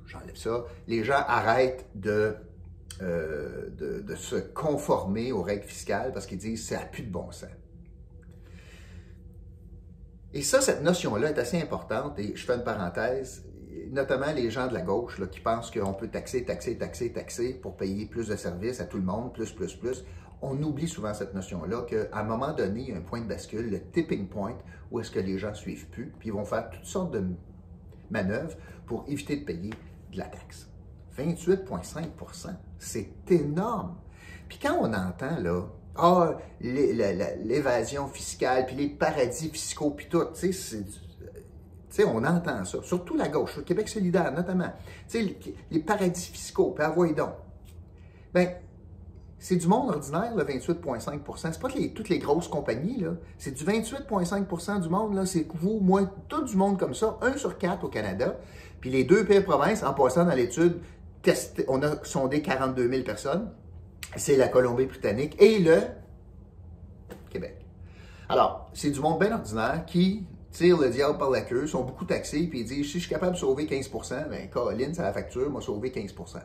j'enlève 0.06 0.36
ça, 0.36 0.64
les 0.88 1.04
gens 1.04 1.24
arrêtent 1.28 1.88
de, 1.96 2.36
euh, 3.02 3.68
de, 3.72 4.16
se 4.16 4.36
conformer 4.36 5.32
aux 5.32 5.42
règles 5.42 5.66
fiscales 5.66 6.12
parce 6.14 6.28
qu'ils 6.28 6.38
disent 6.38 6.68
ça 6.68 6.82
n'a 6.82 6.86
plus 6.86 7.02
de 7.02 7.12
bon 7.12 7.32
sens. 7.32 7.50
Et 10.34 10.44
ça, 10.44 10.62
cette 10.62 10.84
notion-là 10.84 11.32
est 11.32 11.40
assez 11.40 11.60
importante, 11.60 12.20
et 12.20 12.36
je 12.36 12.46
fais 12.46 12.54
une 12.54 12.64
parenthèse, 12.64 13.44
notamment 13.92 14.32
les 14.34 14.50
gens 14.50 14.68
de 14.68 14.74
la 14.74 14.82
gauche 14.82 15.20
là, 15.20 15.28
qui 15.28 15.40
pensent 15.40 15.72
qu'on 15.72 15.94
peut 15.94 16.08
taxer, 16.08 16.46
taxer, 16.46 16.78
taxer, 16.78 17.12
taxer 17.12 17.54
pour 17.54 17.76
payer 17.76 18.06
plus 18.06 18.28
de 18.28 18.36
services 18.36 18.82
à 18.82 18.86
tout 18.86 18.98
le 18.98 19.04
monde, 19.04 19.34
plus, 19.34 19.52
plus, 19.52 19.76
plus. 19.76 20.06
On 20.42 20.62
oublie 20.64 20.88
souvent 20.88 21.14
cette 21.14 21.34
notion-là 21.34 21.84
qu'à 21.84 22.08
un 22.14 22.24
moment 22.24 22.54
donné, 22.54 22.82
il 22.82 22.90
y 22.90 22.92
a 22.94 22.98
un 22.98 23.02
point 23.02 23.22
de 23.22 23.28
bascule, 23.28 23.70
le 23.70 23.80
tipping 23.80 24.28
point, 24.28 24.58
où 24.90 25.00
est-ce 25.00 25.12
que 25.12 25.20
les 25.20 25.38
gens 25.38 25.50
ne 25.50 25.56
suivent 25.56 25.88
plus, 25.90 26.14
puis 26.20 26.30
ils 26.30 26.34
vont 26.34 26.46
faire 26.46 26.70
toutes 26.70 26.86
sortes 26.86 27.12
de 27.12 27.24
manœuvres 28.10 28.58
pour 28.88 29.06
éviter 29.08 29.38
de 29.38 29.46
payer 29.46 29.70
de 30.12 30.18
la 30.18 30.26
taxe. 30.26 30.68
28,5% 31.18 32.56
c'est 32.82 33.10
énorme. 33.30 33.96
Puis 34.50 34.60
quand 34.60 34.76
on 34.80 34.94
entend, 34.94 35.38
là, 35.40 35.64
ah, 35.96 36.38
l'évasion 36.60 38.08
fiscale, 38.08 38.66
puis 38.66 38.76
les 38.76 38.90
paradis 38.90 39.50
fiscaux, 39.50 39.92
puis 39.92 40.08
tout, 40.10 40.26
tu 40.34 40.52
sais, 40.52 40.84
on 42.00 42.24
entend 42.24 42.64
ça, 42.66 42.80
surtout 42.84 43.16
la 43.16 43.28
gauche, 43.28 43.58
le 43.58 43.64
Québec 43.64 43.90
solidaire 43.90 44.32
notamment. 44.32 44.72
Tu 45.10 45.20
sais, 45.20 45.36
les, 45.70 45.80
paradis 45.80 46.30
fiscaux, 46.32 46.72
puis 46.72 46.84
avoyez 46.84 47.14
donc. 47.14 47.34
Ben, 48.34 48.50
c'est 49.38 49.56
du 49.56 49.68
monde 49.68 49.90
ordinaire, 49.90 50.36
le 50.36 50.44
28,5% 50.44 51.20
C'est 51.36 51.60
pas 51.60 51.70
toutes 51.96 52.10
les 52.10 52.20
grosses 52.20 52.48
compagnies, 52.48 53.02
là. 53.02 53.14
C'est 53.38 53.52
du 53.52 53.66
28,5% 53.66 54.82
du 54.82 54.90
monde, 54.90 55.16
là. 55.16 55.26
C'est 55.26 55.48
vous, 55.56 55.80
moi, 55.82 56.04
tout 56.28 56.44
du 56.44 56.56
monde 56.56 56.80
comme 56.80 56.94
ça, 56.94 57.18
un 57.22 57.36
sur 57.36 57.58
quatre 57.58 57.84
au 57.84 57.90
Canada. 57.90 58.38
Puis 58.80 58.90
les 58.90 59.04
deux 59.04 59.26
pires 59.26 59.44
provinces, 59.44 59.84
en 59.84 59.94
passant 59.94 60.26
dans 60.26 60.36
l'étude, 60.36 60.80
on 61.68 61.82
a 61.82 62.04
sondé 62.04 62.42
42 62.42 62.90
000 62.90 63.04
personnes. 63.04 63.50
C'est 64.16 64.38
la 64.38 64.48
Colombie-Britannique 64.48 65.36
et 65.40 65.60
le 65.60 65.82
Québec. 67.30 67.66
Alors, 68.30 68.70
c'est 68.74 68.92
du 68.92 69.00
monde 69.00 69.20
bien 69.20 69.34
ordinaire 69.34 69.86
qui 69.86 70.26
tire 70.52 70.78
le 70.78 70.90
diable 70.90 71.18
par 71.18 71.30
la 71.30 71.42
queue, 71.42 71.66
sont 71.66 71.84
beaucoup 71.84 72.06
taxés, 72.06 72.48
puis 72.48 72.62
ils 72.62 72.66
disent 72.66 72.86
si 72.86 72.94
je 72.94 73.00
suis 73.00 73.10
capable 73.10 73.34
de 73.34 73.38
sauver 73.38 73.66
15 73.66 73.90
bien, 74.30 74.48
Caroline, 74.48 74.94
c'est 74.94 75.02
la 75.02 75.14
facture, 75.14 75.50
m'a 75.50 75.62
sauvé 75.62 75.90
15% 75.90 76.40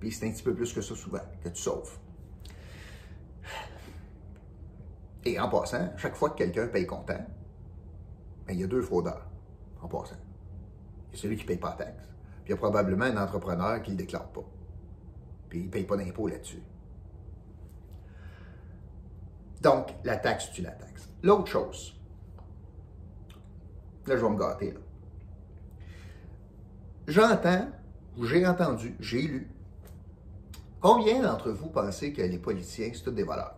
Puis 0.00 0.12
c'est 0.12 0.26
un 0.26 0.32
petit 0.32 0.42
peu 0.42 0.54
plus 0.54 0.72
que 0.72 0.80
ça 0.80 0.94
souvent, 0.94 1.20
que 1.42 1.48
tu 1.48 1.60
sauves. 1.60 1.98
Et 5.24 5.38
en 5.38 5.48
passant, 5.48 5.90
chaque 5.96 6.16
fois 6.16 6.30
que 6.30 6.38
quelqu'un 6.38 6.66
paye 6.68 6.86
comptant, 6.86 7.26
ben, 8.46 8.54
il 8.54 8.60
y 8.60 8.64
a 8.64 8.66
deux 8.66 8.82
fraudeurs, 8.82 9.26
en 9.82 9.88
passant. 9.88 10.16
Il 11.08 11.16
y 11.16 11.18
a 11.18 11.22
celui 11.22 11.36
qui 11.36 11.42
ne 11.42 11.48
paye 11.48 11.58
pas 11.58 11.76
la 11.78 11.84
taxe. 11.84 12.04
Puis 12.44 12.46
il 12.46 12.50
y 12.50 12.54
a 12.54 12.56
probablement 12.56 13.04
un 13.04 13.22
entrepreneur 13.22 13.82
qui 13.82 13.90
ne 13.90 13.96
le 13.96 14.02
déclare 14.02 14.28
pas. 14.28 14.44
Puis 15.50 15.58
il 15.58 15.66
ne 15.66 15.70
paye 15.70 15.84
pas 15.84 15.96
d'impôt 15.96 16.26
là-dessus. 16.26 16.62
Donc, 19.60 19.88
la 20.04 20.16
taxe 20.16 20.50
tue 20.52 20.62
la 20.62 20.70
taxe. 20.70 21.10
L'autre 21.22 21.46
chose, 21.46 21.99
là, 24.10 24.16
je 24.16 24.24
vais 24.24 24.30
me 24.30 24.38
gâter. 24.38 24.74
J'entends, 27.06 27.68
j'ai 28.22 28.46
entendu, 28.46 28.96
j'ai 29.00 29.22
lu. 29.22 29.50
Combien 30.80 31.22
d'entre 31.22 31.50
vous 31.50 31.68
pensez 31.68 32.12
que 32.12 32.22
les 32.22 32.38
politiciens, 32.38 32.90
c'est 32.92 33.02
tous 33.02 33.10
des 33.12 33.22
voleurs? 33.22 33.54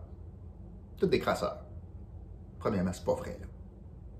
Tous 0.97 1.07
des 1.07 1.19
crasseurs? 1.19 1.63
Premièrement, 2.59 2.93
c'est 2.93 3.03
pas 3.03 3.15
vrai. 3.15 3.37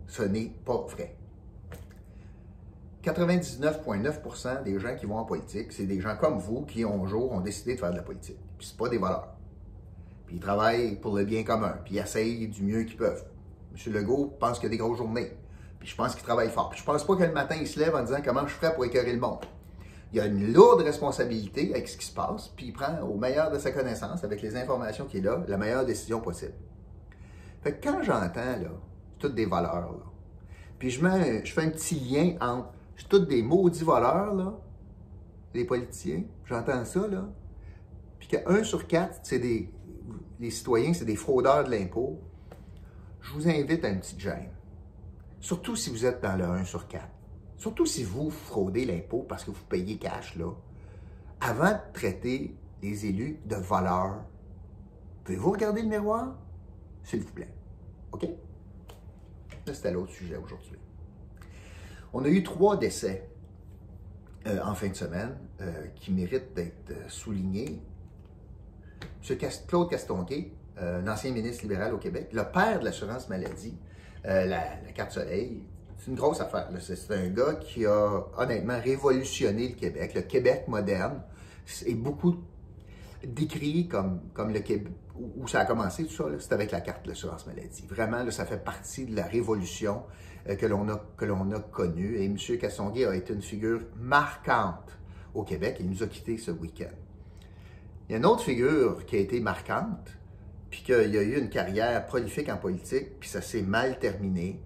Ce 0.08 0.24
n'est 0.24 0.54
pas 0.66 0.82
vrai. 0.82 1.16
99,9% 3.04 4.64
des 4.64 4.80
gens 4.80 4.96
qui 4.96 5.06
vont 5.06 5.18
en 5.18 5.26
politique, 5.26 5.72
c'est 5.72 5.86
des 5.86 6.00
gens 6.00 6.16
comme 6.16 6.40
vous 6.40 6.62
qui, 6.62 6.84
un 6.84 7.06
jour, 7.06 7.32
ont 7.32 7.42
décidé 7.42 7.76
de 7.76 7.80
faire 7.80 7.92
de 7.92 7.98
la 7.98 8.04
politique. 8.04 8.40
Puis 8.58 8.68
c'est 8.68 8.78
pas 8.78 8.90
des 8.90 8.98
voleurs. 8.98 9.34
Puis 10.26 10.38
ils 10.38 10.42
travaillent 10.42 10.96
pour 10.96 11.16
le 11.16 11.26
bien 11.26 11.44
commun, 11.44 11.78
puis 11.84 11.96
ils 11.96 12.00
essayent 12.00 12.48
du 12.48 12.64
mieux 12.64 12.84
qu'ils 12.84 12.98
peuvent. 12.98 13.26
M. 13.76 13.94
Legault 13.94 14.34
pense 14.40 14.60
qu'il 14.60 14.68
y 14.68 14.68
a 14.68 14.70
des 14.72 14.78
grosses 14.78 14.98
journées. 14.98 15.38
Je 15.84 15.96
pense 15.96 16.16
qu'il 16.16 16.24
travaille 16.24 16.50
fort. 16.50 16.70
Puis 16.70 16.80
je 16.80 16.86
pense 16.86 17.06
pas 17.06 17.16
que 17.16 17.24
le 17.24 17.32
matin, 17.32 17.56
il 17.60 17.68
se 17.68 17.80
lève 17.80 17.96
en 17.96 18.04
disant 18.04 18.20
comment 18.24 18.48
je 18.48 18.54
ferais 18.54 18.74
pour 18.74 18.86
écœurer 18.86 19.14
le 19.14 19.20
monde. 19.20 19.46
Il 20.14 20.20
a 20.20 20.26
une 20.26 20.54
lourde 20.54 20.82
responsabilité 20.82 21.72
avec 21.72 21.88
ce 21.88 21.98
qui 21.98 22.06
se 22.06 22.14
passe, 22.14 22.50
puis 22.50 22.68
il 22.68 22.74
prend 22.74 23.02
au 23.02 23.18
meilleur 23.18 23.52
de 23.52 23.58
sa 23.58 23.72
connaissance, 23.72 24.24
avec 24.24 24.42
les 24.42 24.56
informations 24.56 25.06
qu'il 25.06 25.28
a, 25.28 25.44
la 25.48 25.58
meilleure 25.58 25.86
décision 25.86 26.22
possible. 26.22 26.54
Fait 27.64 27.74
que 27.74 27.84
quand 27.90 28.04
j'entends, 28.04 28.60
là, 28.62 28.70
toutes 29.18 29.34
des 29.34 29.46
valeurs, 29.46 29.92
là, 29.92 30.14
puis 30.78 30.90
je, 30.92 31.00
fais 31.00 31.62
un 31.62 31.70
petit 31.70 31.96
lien 31.96 32.36
entre 32.42 32.74
tous 33.08 33.20
des 33.20 33.42
maudits 33.42 33.84
voleurs, 33.84 34.34
là, 34.34 34.54
les 35.54 35.66
politiciens. 35.66 36.24
J'entends 36.46 36.84
ça, 36.84 37.08
là. 37.08 37.26
Puis 38.20 38.28
qu'un 38.28 38.64
sur 38.64 38.86
quatre, 38.86 39.20
c'est 39.24 39.40
des. 39.40 39.72
Les 40.40 40.52
citoyens, 40.52 40.94
c'est 40.94 41.06
des 41.06 41.16
fraudeurs 41.16 41.64
de 41.64 41.72
l'impôt. 41.72 42.20
Je 43.22 43.32
vous 43.32 43.48
invite 43.48 43.86
à 43.86 43.90
une 43.90 44.00
petite 44.00 44.20
gêne. 44.20 44.50
Surtout 45.44 45.76
si 45.76 45.90
vous 45.90 46.06
êtes 46.06 46.24
dans 46.24 46.38
le 46.38 46.46
1 46.46 46.64
sur 46.64 46.88
4. 46.88 47.06
Surtout 47.58 47.86
si 47.86 48.06
vous 48.06 48.32
fraudez 48.32 48.86
l'impôt 48.86 49.26
parce 49.28 49.44
que 49.44 49.52
vous 49.52 49.66
payez 49.66 49.98
cash, 49.98 50.38
là. 50.38 50.54
Avant 51.42 51.72
de 51.72 51.80
traiter 51.92 52.56
les 52.82 53.06
élus 53.08 53.42
de 53.46 53.58
voleurs, 53.58 54.24
pouvez-vous 55.26 55.52
regarder 55.52 55.82
le 55.82 55.90
miroir? 55.90 56.38
S'il 57.04 57.24
vous 57.24 57.32
plaît. 57.34 57.54
OK? 58.14 58.24
Là, 58.24 59.74
c'était 59.74 59.92
l'autre 59.92 60.14
sujet 60.14 60.38
aujourd'hui. 60.38 60.80
On 62.14 62.24
a 62.24 62.30
eu 62.30 62.42
trois 62.42 62.78
décès 62.78 63.30
euh, 64.48 64.62
en 64.64 64.76
fin 64.76 64.88
de 64.88 64.96
semaine 64.96 65.38
euh, 65.60 65.88
qui 65.96 66.14
méritent 66.14 66.54
d'être 66.54 66.92
euh, 66.92 67.10
soulignés. 67.10 67.82
M. 69.30 69.38
Claude 69.68 69.90
Castonguay, 69.90 70.54
un 70.78 71.06
ancien 71.06 71.34
ministre 71.34 71.64
libéral 71.64 71.94
au 71.94 71.98
Québec, 71.98 72.30
le 72.32 72.50
père 72.50 72.80
de 72.80 72.86
l'assurance 72.86 73.28
maladie, 73.28 73.78
la, 74.24 74.62
carte 74.96 75.12
soleil, 75.12 75.62
c'est 75.98 76.12
une 76.12 76.18
grosse 76.18 76.42
affaire. 76.42 76.70
C'est 76.80 77.12
un 77.12 77.28
gars 77.30 77.56
qui 77.56 77.86
a 77.86 78.24
honnêtement 78.38 78.80
révolutionné 78.80 79.70
le 79.70 79.76
Québec, 79.76 80.14
le 80.16 80.22
Québec 80.22 80.68
moderne. 80.68 81.22
Et 81.86 81.94
beaucoup 81.94 82.36
décrit 83.26 83.88
comme, 83.88 84.20
comme 84.34 84.52
le 84.52 84.60
Québec, 84.60 84.92
où 85.16 85.48
ça 85.48 85.62
a 85.62 85.66
commencé, 85.66 86.06
tout 86.06 86.14
ça, 86.14 86.26
c'est 86.40 86.54
avec 86.54 86.72
la 86.72 86.82
carte 86.82 87.04
de 87.06 87.10
l'assurance 87.10 87.46
maladie. 87.46 87.86
Vraiment, 87.88 88.30
ça 88.32 88.46
fait 88.46 88.64
partie 88.64 89.06
de 89.06 89.16
la 89.16 89.26
révolution 89.26 90.04
euh, 90.50 90.56
que 90.56 90.66
l'on 90.66 90.90
a, 90.90 91.56
a 91.56 91.60
connue. 91.72 92.18
Et 92.18 92.26
M. 92.26 92.38
Kassonguay 92.60 93.06
a 93.06 93.16
été 93.16 93.34
une 93.34 93.42
figure 93.42 93.82
marquante 93.98 94.98
au 95.34 95.44
Québec. 95.44 95.78
Il 95.80 95.90
nous 95.90 96.04
a 96.04 96.08
quittés 96.08 96.38
ce 96.38 96.52
week-end. 96.52 96.96
Il 98.08 98.14
y 98.14 98.16
a 98.16 98.18
une 98.18 98.26
autre 98.26 98.44
figure 98.44 99.06
qui 99.06 99.16
a 99.16 99.20
été 99.20 99.40
marquante, 99.40 100.10
puis 100.74 100.82
qu'il 100.82 101.16
a 101.18 101.22
eu 101.22 101.38
une 101.38 101.50
carrière 101.50 102.04
prolifique 102.08 102.50
en 102.50 102.58
politique, 102.58 103.20
puis 103.20 103.30
ça 103.30 103.44
s'est 103.44 103.62
mal 103.62 104.00
terminé. 104.00 104.60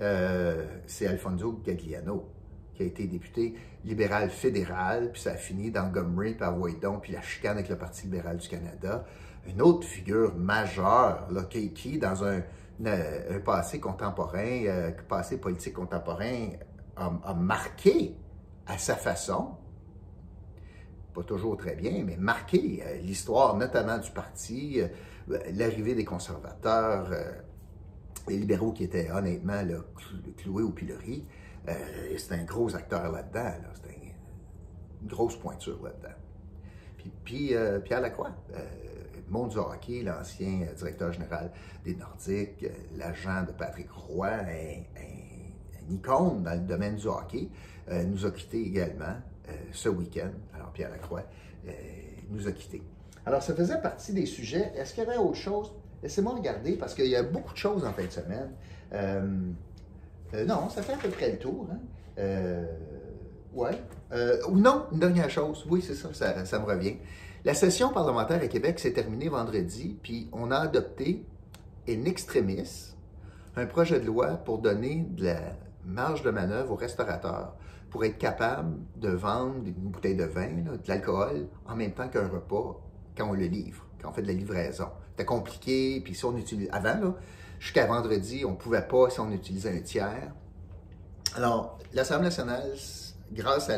Euh, 0.00 0.64
c'est 0.86 1.06
Alfonso 1.06 1.60
Gagliano 1.62 2.30
qui 2.72 2.82
a 2.82 2.86
été 2.86 3.06
député 3.06 3.54
libéral 3.84 4.30
fédéral, 4.30 5.12
puis 5.12 5.20
ça 5.20 5.32
a 5.32 5.36
fini 5.36 5.70
dans 5.70 5.84
Montgomery, 5.84 6.32
puis 6.32 6.44
à 6.44 6.90
puis 6.98 7.12
la 7.12 7.20
chicane 7.20 7.58
avec 7.58 7.68
le 7.68 7.76
Parti 7.76 8.04
libéral 8.04 8.38
du 8.38 8.48
Canada. 8.48 9.04
Une 9.46 9.60
autre 9.60 9.86
figure 9.86 10.34
majeure, 10.34 11.28
qui, 11.74 11.98
dans 11.98 12.24
un, 12.24 12.40
un 12.86 13.38
passé 13.44 13.80
contemporain, 13.80 14.64
euh, 14.64 14.92
passé 15.06 15.36
politique 15.36 15.74
contemporain, 15.74 16.52
a, 16.96 17.34
marqué 17.34 18.16
à 18.66 18.78
sa 18.78 18.96
façon, 18.96 19.58
pas 21.14 21.22
toujours 21.22 21.56
très 21.56 21.76
bien, 21.76 22.02
mais 22.04 22.16
marqué 22.16 22.82
euh, 22.84 22.96
l'histoire 22.98 23.56
notamment 23.56 23.98
du 23.98 24.10
parti, 24.10 24.80
euh, 24.80 25.38
l'arrivée 25.52 25.94
des 25.94 26.04
conservateurs, 26.04 27.08
les 28.28 28.36
libéraux 28.36 28.72
qui 28.72 28.84
étaient 28.84 29.10
honnêtement 29.10 29.62
là, 29.62 29.78
cloués 30.36 30.62
au 30.62 30.70
pilori. 30.70 31.24
c'est 31.66 32.32
un 32.32 32.44
gros 32.44 32.74
acteur 32.74 33.10
là-dedans. 33.10 33.52
grosse 35.06 35.36
pointure 35.36 35.82
là-dedans. 35.82 36.14
Puis, 36.98 37.12
puis 37.24 37.54
euh, 37.54 37.78
Pierre 37.80 38.00
Lacroix, 38.00 38.32
euh, 38.54 38.60
monde 39.30 39.50
du 39.50 39.56
hockey, 39.58 40.02
l'ancien 40.02 40.66
directeur 40.76 41.12
général 41.12 41.52
des 41.84 41.94
Nordiques, 41.94 42.66
l'agent 42.96 43.44
de 43.44 43.52
Patrick 43.52 43.90
Roy, 43.90 44.28
un, 44.28 45.92
icône 45.92 46.42
dans 46.42 46.54
le 46.54 46.66
domaine 46.66 46.96
du 46.96 47.06
hockey, 47.06 47.48
nous 48.06 48.24
a 48.24 48.30
quittés 48.30 48.62
également 48.62 49.16
ce 49.72 49.88
week-end. 49.88 50.30
Alors 50.54 50.70
Pierre 50.72 50.90
Lacroix 50.90 51.24
nous 52.30 52.48
a 52.48 52.52
quittés. 52.52 52.82
Alors 53.26 53.42
ça 53.42 53.54
faisait 53.54 53.80
partie 53.80 54.12
des 54.12 54.26
sujets. 54.26 54.72
Est-ce 54.76 54.94
qu'il 54.94 55.04
y 55.04 55.06
avait 55.06 55.18
autre 55.18 55.36
chose? 55.36 55.72
Laissez-moi 56.02 56.34
regarder 56.34 56.76
parce 56.76 56.94
qu'il 56.94 57.06
y 57.06 57.16
a 57.16 57.22
beaucoup 57.22 57.52
de 57.52 57.58
choses 57.58 57.84
en 57.84 57.92
fin 57.92 58.04
de 58.04 58.10
semaine. 58.10 58.50
non, 60.46 60.68
ça 60.68 60.82
fait 60.82 60.94
à 60.94 60.98
peu 60.98 61.08
près 61.08 61.32
le 61.32 61.38
tour. 61.38 61.68
Hein? 61.72 61.78
Euh, 62.18 62.64
ouais. 63.52 63.80
Euh, 64.12 64.38
ou 64.48 64.58
non, 64.58 64.86
une 64.92 65.00
dernière 65.00 65.30
chose. 65.30 65.64
Oui, 65.68 65.82
c'est 65.82 65.94
ça, 65.94 66.44
ça, 66.44 66.58
me 66.58 66.64
revient. 66.64 66.96
La 67.44 67.54
session 67.54 67.90
parlementaire 67.90 68.42
à 68.42 68.48
Québec 68.48 68.78
s'est 68.78 68.92
terminée 68.92 69.28
vendredi, 69.28 69.98
puis 70.02 70.28
on 70.32 70.50
a 70.50 70.58
adopté 70.58 71.24
in 71.88 72.04
extremis 72.04 72.94
un 73.56 73.66
projet 73.66 74.00
de 74.00 74.06
loi 74.06 74.28
pour 74.36 74.58
donner 74.58 75.06
de 75.10 75.24
la 75.24 75.40
marge 75.84 76.22
de 76.22 76.30
manœuvre 76.30 76.72
aux 76.72 76.76
restaurateurs 76.76 77.54
pour 77.94 78.04
être 78.04 78.18
capable 78.18 78.76
de 78.96 79.10
vendre 79.10 79.64
une 79.64 79.72
bouteille 79.72 80.16
de 80.16 80.24
vin, 80.24 80.48
de 80.48 80.88
l'alcool, 80.88 81.46
en 81.64 81.76
même 81.76 81.92
temps 81.92 82.08
qu'un 82.08 82.26
repas 82.26 82.82
quand 83.16 83.30
on 83.30 83.34
le 83.34 83.44
livre, 83.44 83.86
quand 84.02 84.08
on 84.08 84.12
fait 84.12 84.22
de 84.22 84.26
la 84.26 84.32
livraison. 84.32 84.88
C'était 85.10 85.24
compliqué, 85.24 86.00
puis 86.00 86.12
si 86.12 86.24
on 86.24 86.36
utilise... 86.36 86.68
Avant, 86.72 87.14
jusqu'à 87.60 87.86
vendredi, 87.86 88.44
on 88.44 88.50
ne 88.50 88.56
pouvait 88.56 88.88
pas 88.88 89.10
si 89.10 89.20
on 89.20 89.30
utilisait 89.30 89.78
un 89.78 89.80
tiers. 89.80 90.32
Alors, 91.36 91.78
l'Assemblée 91.92 92.24
nationale, 92.24 92.72
grâce 93.30 93.70
à 93.70 93.76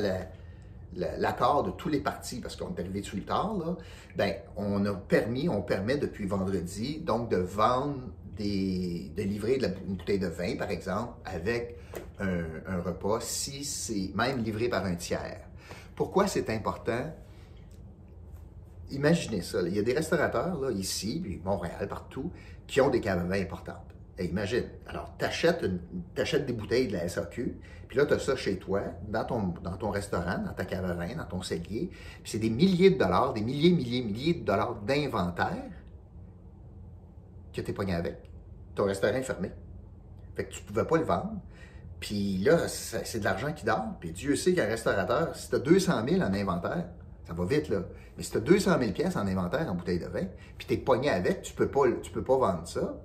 l'accord 0.94 1.64
de 1.64 1.73
tous 1.73 1.90
les 1.90 2.00
partis, 2.00 2.40
parce 2.40 2.56
qu'on 2.56 2.75
est 2.75 2.80
arrivé 2.80 3.02
dessus 3.02 3.16
le 3.16 3.25
tard, 3.25 3.76
ben, 4.16 4.32
on 4.56 4.87
a 4.87 4.94
permis, 4.94 5.50
on 5.50 5.61
permet 5.61 5.99
depuis 5.99 6.25
vendredi, 6.25 7.00
donc 7.00 7.28
de 7.28 7.37
vendre 7.37 8.00
des, 8.38 9.12
de 9.14 9.23
livrer 9.25 9.56
une 9.87 9.96
bouteille 9.96 10.18
de 10.18 10.28
vin, 10.28 10.56
par 10.56 10.70
exemple, 10.70 11.12
avec 11.26 11.76
un, 12.18 12.80
repas, 12.80 13.20
si 13.20 13.64
c'est 13.64 14.12
même 14.14 14.42
livré 14.42 14.68
par 14.68 14.85
un 14.85 14.94
tiers. 14.94 15.40
Pourquoi 15.94 16.26
c'est 16.26 16.50
important? 16.50 17.14
Imaginez 18.90 19.42
ça, 19.42 19.62
il 19.62 19.75
y 19.75 19.78
a 19.78 19.82
des 19.82 19.94
restaurateurs 19.94 20.70
ici, 20.70 21.20
puis 21.23 21.40
Montréal, 21.44 21.88
partout, 21.88 22.30
qui 22.66 22.80
ont 22.80 22.90
des 22.90 23.00
caves 23.00 23.30
à 23.30 23.35
importantes 23.35 23.96
imagine, 24.25 24.64
alors 24.87 25.12
tu 25.18 25.25
achètes, 25.25 25.64
des 26.46 26.52
bouteilles 26.52 26.88
de 26.88 26.94
la 26.94 27.08
SAQ, 27.08 27.58
puis 27.88 27.99
là 27.99 28.06
tu 28.06 28.14
as 28.14 28.18
ça 28.18 28.37
chez 28.37 28.58
toi, 28.58 28.82
dans 29.08 29.25
ton, 29.25 29.54
dans 29.62 29.76
ton 29.76 29.90
restaurant, 29.90 30.38
dans 30.38 30.52
ta 30.52 30.64
cave 30.64 30.85
à 30.85 30.94
vin, 30.94 31.14
dans 31.14 31.25
ton 31.25 31.42
cellier, 31.42 31.90
puis 32.23 32.30
c'est 32.30 32.38
des 32.38 32.50
milliers 32.50 32.90
de 32.90 32.99
dollars, 32.99 33.32
des 33.35 33.42
milliers, 33.42 33.70
milliers, 33.70 34.02
milliers 34.02 34.35
de 34.35 34.44
dollars 34.44 34.76
d'inventaire 34.76 35.70
que 37.52 37.61
tu 37.61 37.70
es 37.70 37.75
pogné 37.75 37.94
avec. 37.94 38.18
Ton 38.75 38.85
restaurant 38.85 39.16
est 39.16 39.23
fermé. 39.23 39.50
Fait 40.35 40.44
que 40.44 40.52
tu 40.52 40.62
ne 40.62 40.66
pouvais 40.66 40.85
pas 40.85 40.96
le 40.99 41.04
vendre. 41.04 41.40
Puis 42.00 42.38
là, 42.38 42.69
c'est 42.69 43.19
de 43.19 43.25
l'argent 43.25 43.53
qui 43.53 43.65
dort. 43.65 43.95
Puis 44.00 44.12
Dieu 44.12 44.37
sait 44.37 44.53
qu'un 44.53 44.67
restaurateur, 44.67 45.35
si 45.35 45.49
tu 45.49 45.57
as 45.57 45.59
200 45.59 46.05
000 46.09 46.23
en 46.23 46.35
inventaire, 46.35 46.85
ça 47.26 47.33
va 47.33 47.45
vite, 47.45 47.69
là. 47.69 47.83
Mais 48.17 48.23
si 48.23 48.31
tu 48.31 48.38
as 48.38 48.41
200 48.41 48.79
000 48.79 48.93
pièces 48.93 49.17
en 49.17 49.26
inventaire 49.26 49.67
en 49.71 49.75
bouteille 49.75 49.99
de 49.99 50.07
vin, 50.07 50.26
puis 50.57 50.67
tu 50.67 50.75
es 50.75 50.76
pogné 50.76 51.11
avec, 51.11 51.43
tu 51.43 51.53
ne 51.53 51.67
peux, 51.67 51.69
peux 51.69 52.23
pas 52.23 52.37
vendre 52.37 52.67
ça. 52.67 52.97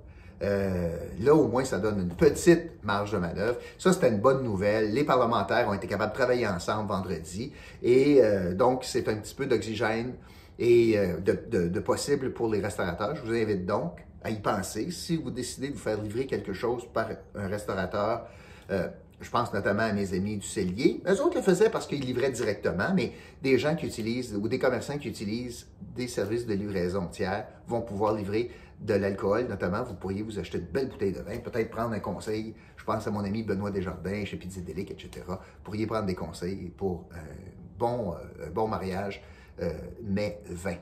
Euh, 0.42 0.96
là, 1.20 1.34
au 1.34 1.46
moins, 1.46 1.64
ça 1.64 1.78
donne 1.78 2.00
une 2.00 2.14
petite 2.14 2.82
marge 2.82 3.12
de 3.12 3.18
manœuvre. 3.18 3.58
Ça, 3.78 3.92
c'était 3.92 4.08
une 4.08 4.20
bonne 4.20 4.42
nouvelle. 4.42 4.92
Les 4.92 5.04
parlementaires 5.04 5.68
ont 5.68 5.74
été 5.74 5.86
capables 5.86 6.12
de 6.12 6.16
travailler 6.16 6.46
ensemble 6.46 6.88
vendredi. 6.88 7.52
Et 7.82 8.18
euh, 8.20 8.54
donc, 8.54 8.84
c'est 8.84 9.08
un 9.08 9.16
petit 9.16 9.34
peu 9.34 9.46
d'oxygène 9.46 10.14
et 10.58 10.98
euh, 10.98 11.18
de, 11.20 11.80
possible 11.80 12.32
pour 12.32 12.48
les 12.48 12.60
restaurateurs. 12.60 13.14
Je 13.16 13.22
vous 13.22 13.34
invite 13.34 13.66
donc 13.66 14.04
à 14.24 14.30
y 14.30 14.40
penser. 14.40 14.90
Si 14.90 15.16
vous 15.16 15.30
décidez 15.30 15.68
de 15.68 15.74
vous 15.74 15.80
faire 15.80 16.00
livrer 16.00 16.26
quelque 16.26 16.52
chose 16.52 16.84
par 16.92 17.08
un 17.36 17.46
restaurateur, 17.46 18.26
je 19.22 19.30
pense 19.30 19.52
notamment 19.52 19.82
à 19.82 19.92
mes 19.92 20.14
amis 20.14 20.36
du 20.36 20.46
cellier. 20.46 21.00
Eux 21.06 21.20
autres 21.22 21.36
le 21.36 21.42
faisaient 21.42 21.70
parce 21.70 21.86
qu'ils 21.86 22.00
livraient 22.00 22.32
directement, 22.32 22.92
mais 22.94 23.12
des 23.42 23.58
gens 23.58 23.76
qui 23.76 23.86
utilisent 23.86 24.34
ou 24.34 24.48
des 24.48 24.58
commerçants 24.58 24.98
qui 24.98 25.08
utilisent 25.08 25.68
des 25.94 26.08
services 26.08 26.46
de 26.46 26.54
livraison 26.54 27.06
tiers 27.06 27.46
vont 27.68 27.82
pouvoir 27.82 28.14
livrer 28.14 28.50
de 28.80 28.94
l'alcool, 28.94 29.46
notamment, 29.48 29.84
vous 29.84 29.94
pourriez 29.94 30.22
vous 30.22 30.38
acheter 30.38 30.58
une 30.58 30.64
belle 30.64 30.88
bouteille 30.88 31.12
de 31.12 31.20
vin, 31.20 31.38
peut-être 31.38 31.70
prendre 31.70 31.94
un 31.94 32.00
conseil. 32.00 32.54
Je 32.76 32.84
pense 32.84 33.06
à 33.06 33.12
mon 33.12 33.24
ami 33.24 33.44
Benoît 33.44 33.70
Desjardins 33.70 34.24
chez 34.24 34.36
Pizzidelic, 34.36 34.90
etc. 34.90 35.24
Vous 35.28 35.36
pourriez 35.62 35.86
prendre 35.86 36.06
des 36.06 36.16
conseils 36.16 36.72
pour 36.76 37.08
un 37.14 37.78
bon, 37.78 38.14
euh, 38.40 38.50
bon 38.50 38.66
mariage, 38.66 39.22
euh, 39.60 39.72
mais 40.02 40.40
vin. 40.46 40.76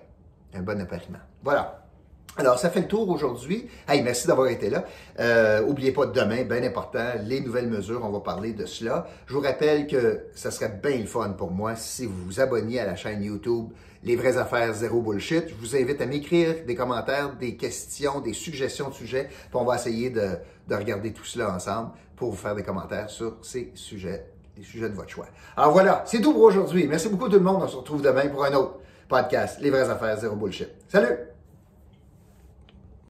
Un 0.54 0.62
bon 0.62 0.80
appariement. 0.80 1.18
Voilà. 1.42 1.89
Alors, 2.36 2.58
ça 2.58 2.70
fait 2.70 2.80
le 2.80 2.86
tour 2.86 3.08
aujourd'hui. 3.10 3.68
Hey, 3.88 4.02
merci 4.02 4.26
d'avoir 4.26 4.48
été 4.48 4.70
là. 4.70 4.84
Euh, 5.18 5.62
oubliez 5.66 5.92
pas 5.92 6.06
demain, 6.06 6.44
bien 6.44 6.62
important, 6.62 7.04
les 7.24 7.40
nouvelles 7.40 7.68
mesures, 7.68 8.00
on 8.04 8.10
va 8.10 8.20
parler 8.20 8.52
de 8.52 8.66
cela. 8.66 9.08
Je 9.26 9.34
vous 9.34 9.40
rappelle 9.40 9.86
que 9.86 10.26
ça 10.34 10.50
serait 10.50 10.80
bien 10.82 10.98
le 10.98 11.06
fun 11.06 11.30
pour 11.30 11.50
moi 11.50 11.74
si 11.74 12.06
vous 12.06 12.24
vous 12.24 12.40
abonniez 12.40 12.80
à 12.80 12.86
la 12.86 12.96
chaîne 12.96 13.22
YouTube 13.22 13.70
Les 14.04 14.16
vraies 14.16 14.38
affaires 14.38 14.72
zéro 14.72 15.02
bullshit. 15.02 15.48
Je 15.48 15.54
vous 15.54 15.76
invite 15.76 16.00
à 16.00 16.06
m'écrire 16.06 16.64
des 16.66 16.74
commentaires, 16.74 17.34
des 17.36 17.56
questions, 17.56 18.20
des 18.20 18.32
suggestions 18.32 18.88
de 18.88 18.94
sujets, 18.94 19.24
puis 19.28 19.48
on 19.54 19.64
va 19.64 19.74
essayer 19.74 20.08
de, 20.08 20.36
de 20.68 20.74
regarder 20.74 21.12
tout 21.12 21.24
cela 21.24 21.52
ensemble 21.52 21.90
pour 22.16 22.30
vous 22.30 22.36
faire 22.36 22.54
des 22.54 22.62
commentaires 22.62 23.10
sur 23.10 23.36
ces 23.42 23.72
sujets, 23.74 24.24
les 24.56 24.62
sujets 24.62 24.88
de 24.88 24.94
votre 24.94 25.10
choix. 25.10 25.26
Alors 25.56 25.72
voilà, 25.72 26.04
c'est 26.06 26.20
tout 26.20 26.32
pour 26.32 26.42
aujourd'hui. 26.42 26.86
Merci 26.86 27.08
beaucoup 27.08 27.28
tout 27.28 27.34
le 27.36 27.40
monde. 27.40 27.60
On 27.62 27.68
se 27.68 27.76
retrouve 27.76 28.02
demain 28.02 28.28
pour 28.28 28.44
un 28.44 28.54
autre 28.54 28.78
podcast, 29.08 29.58
Les 29.60 29.70
vraies 29.70 29.90
affaires 29.90 30.16
zéro 30.18 30.36
bullshit. 30.36 30.68
Salut! 30.88 31.29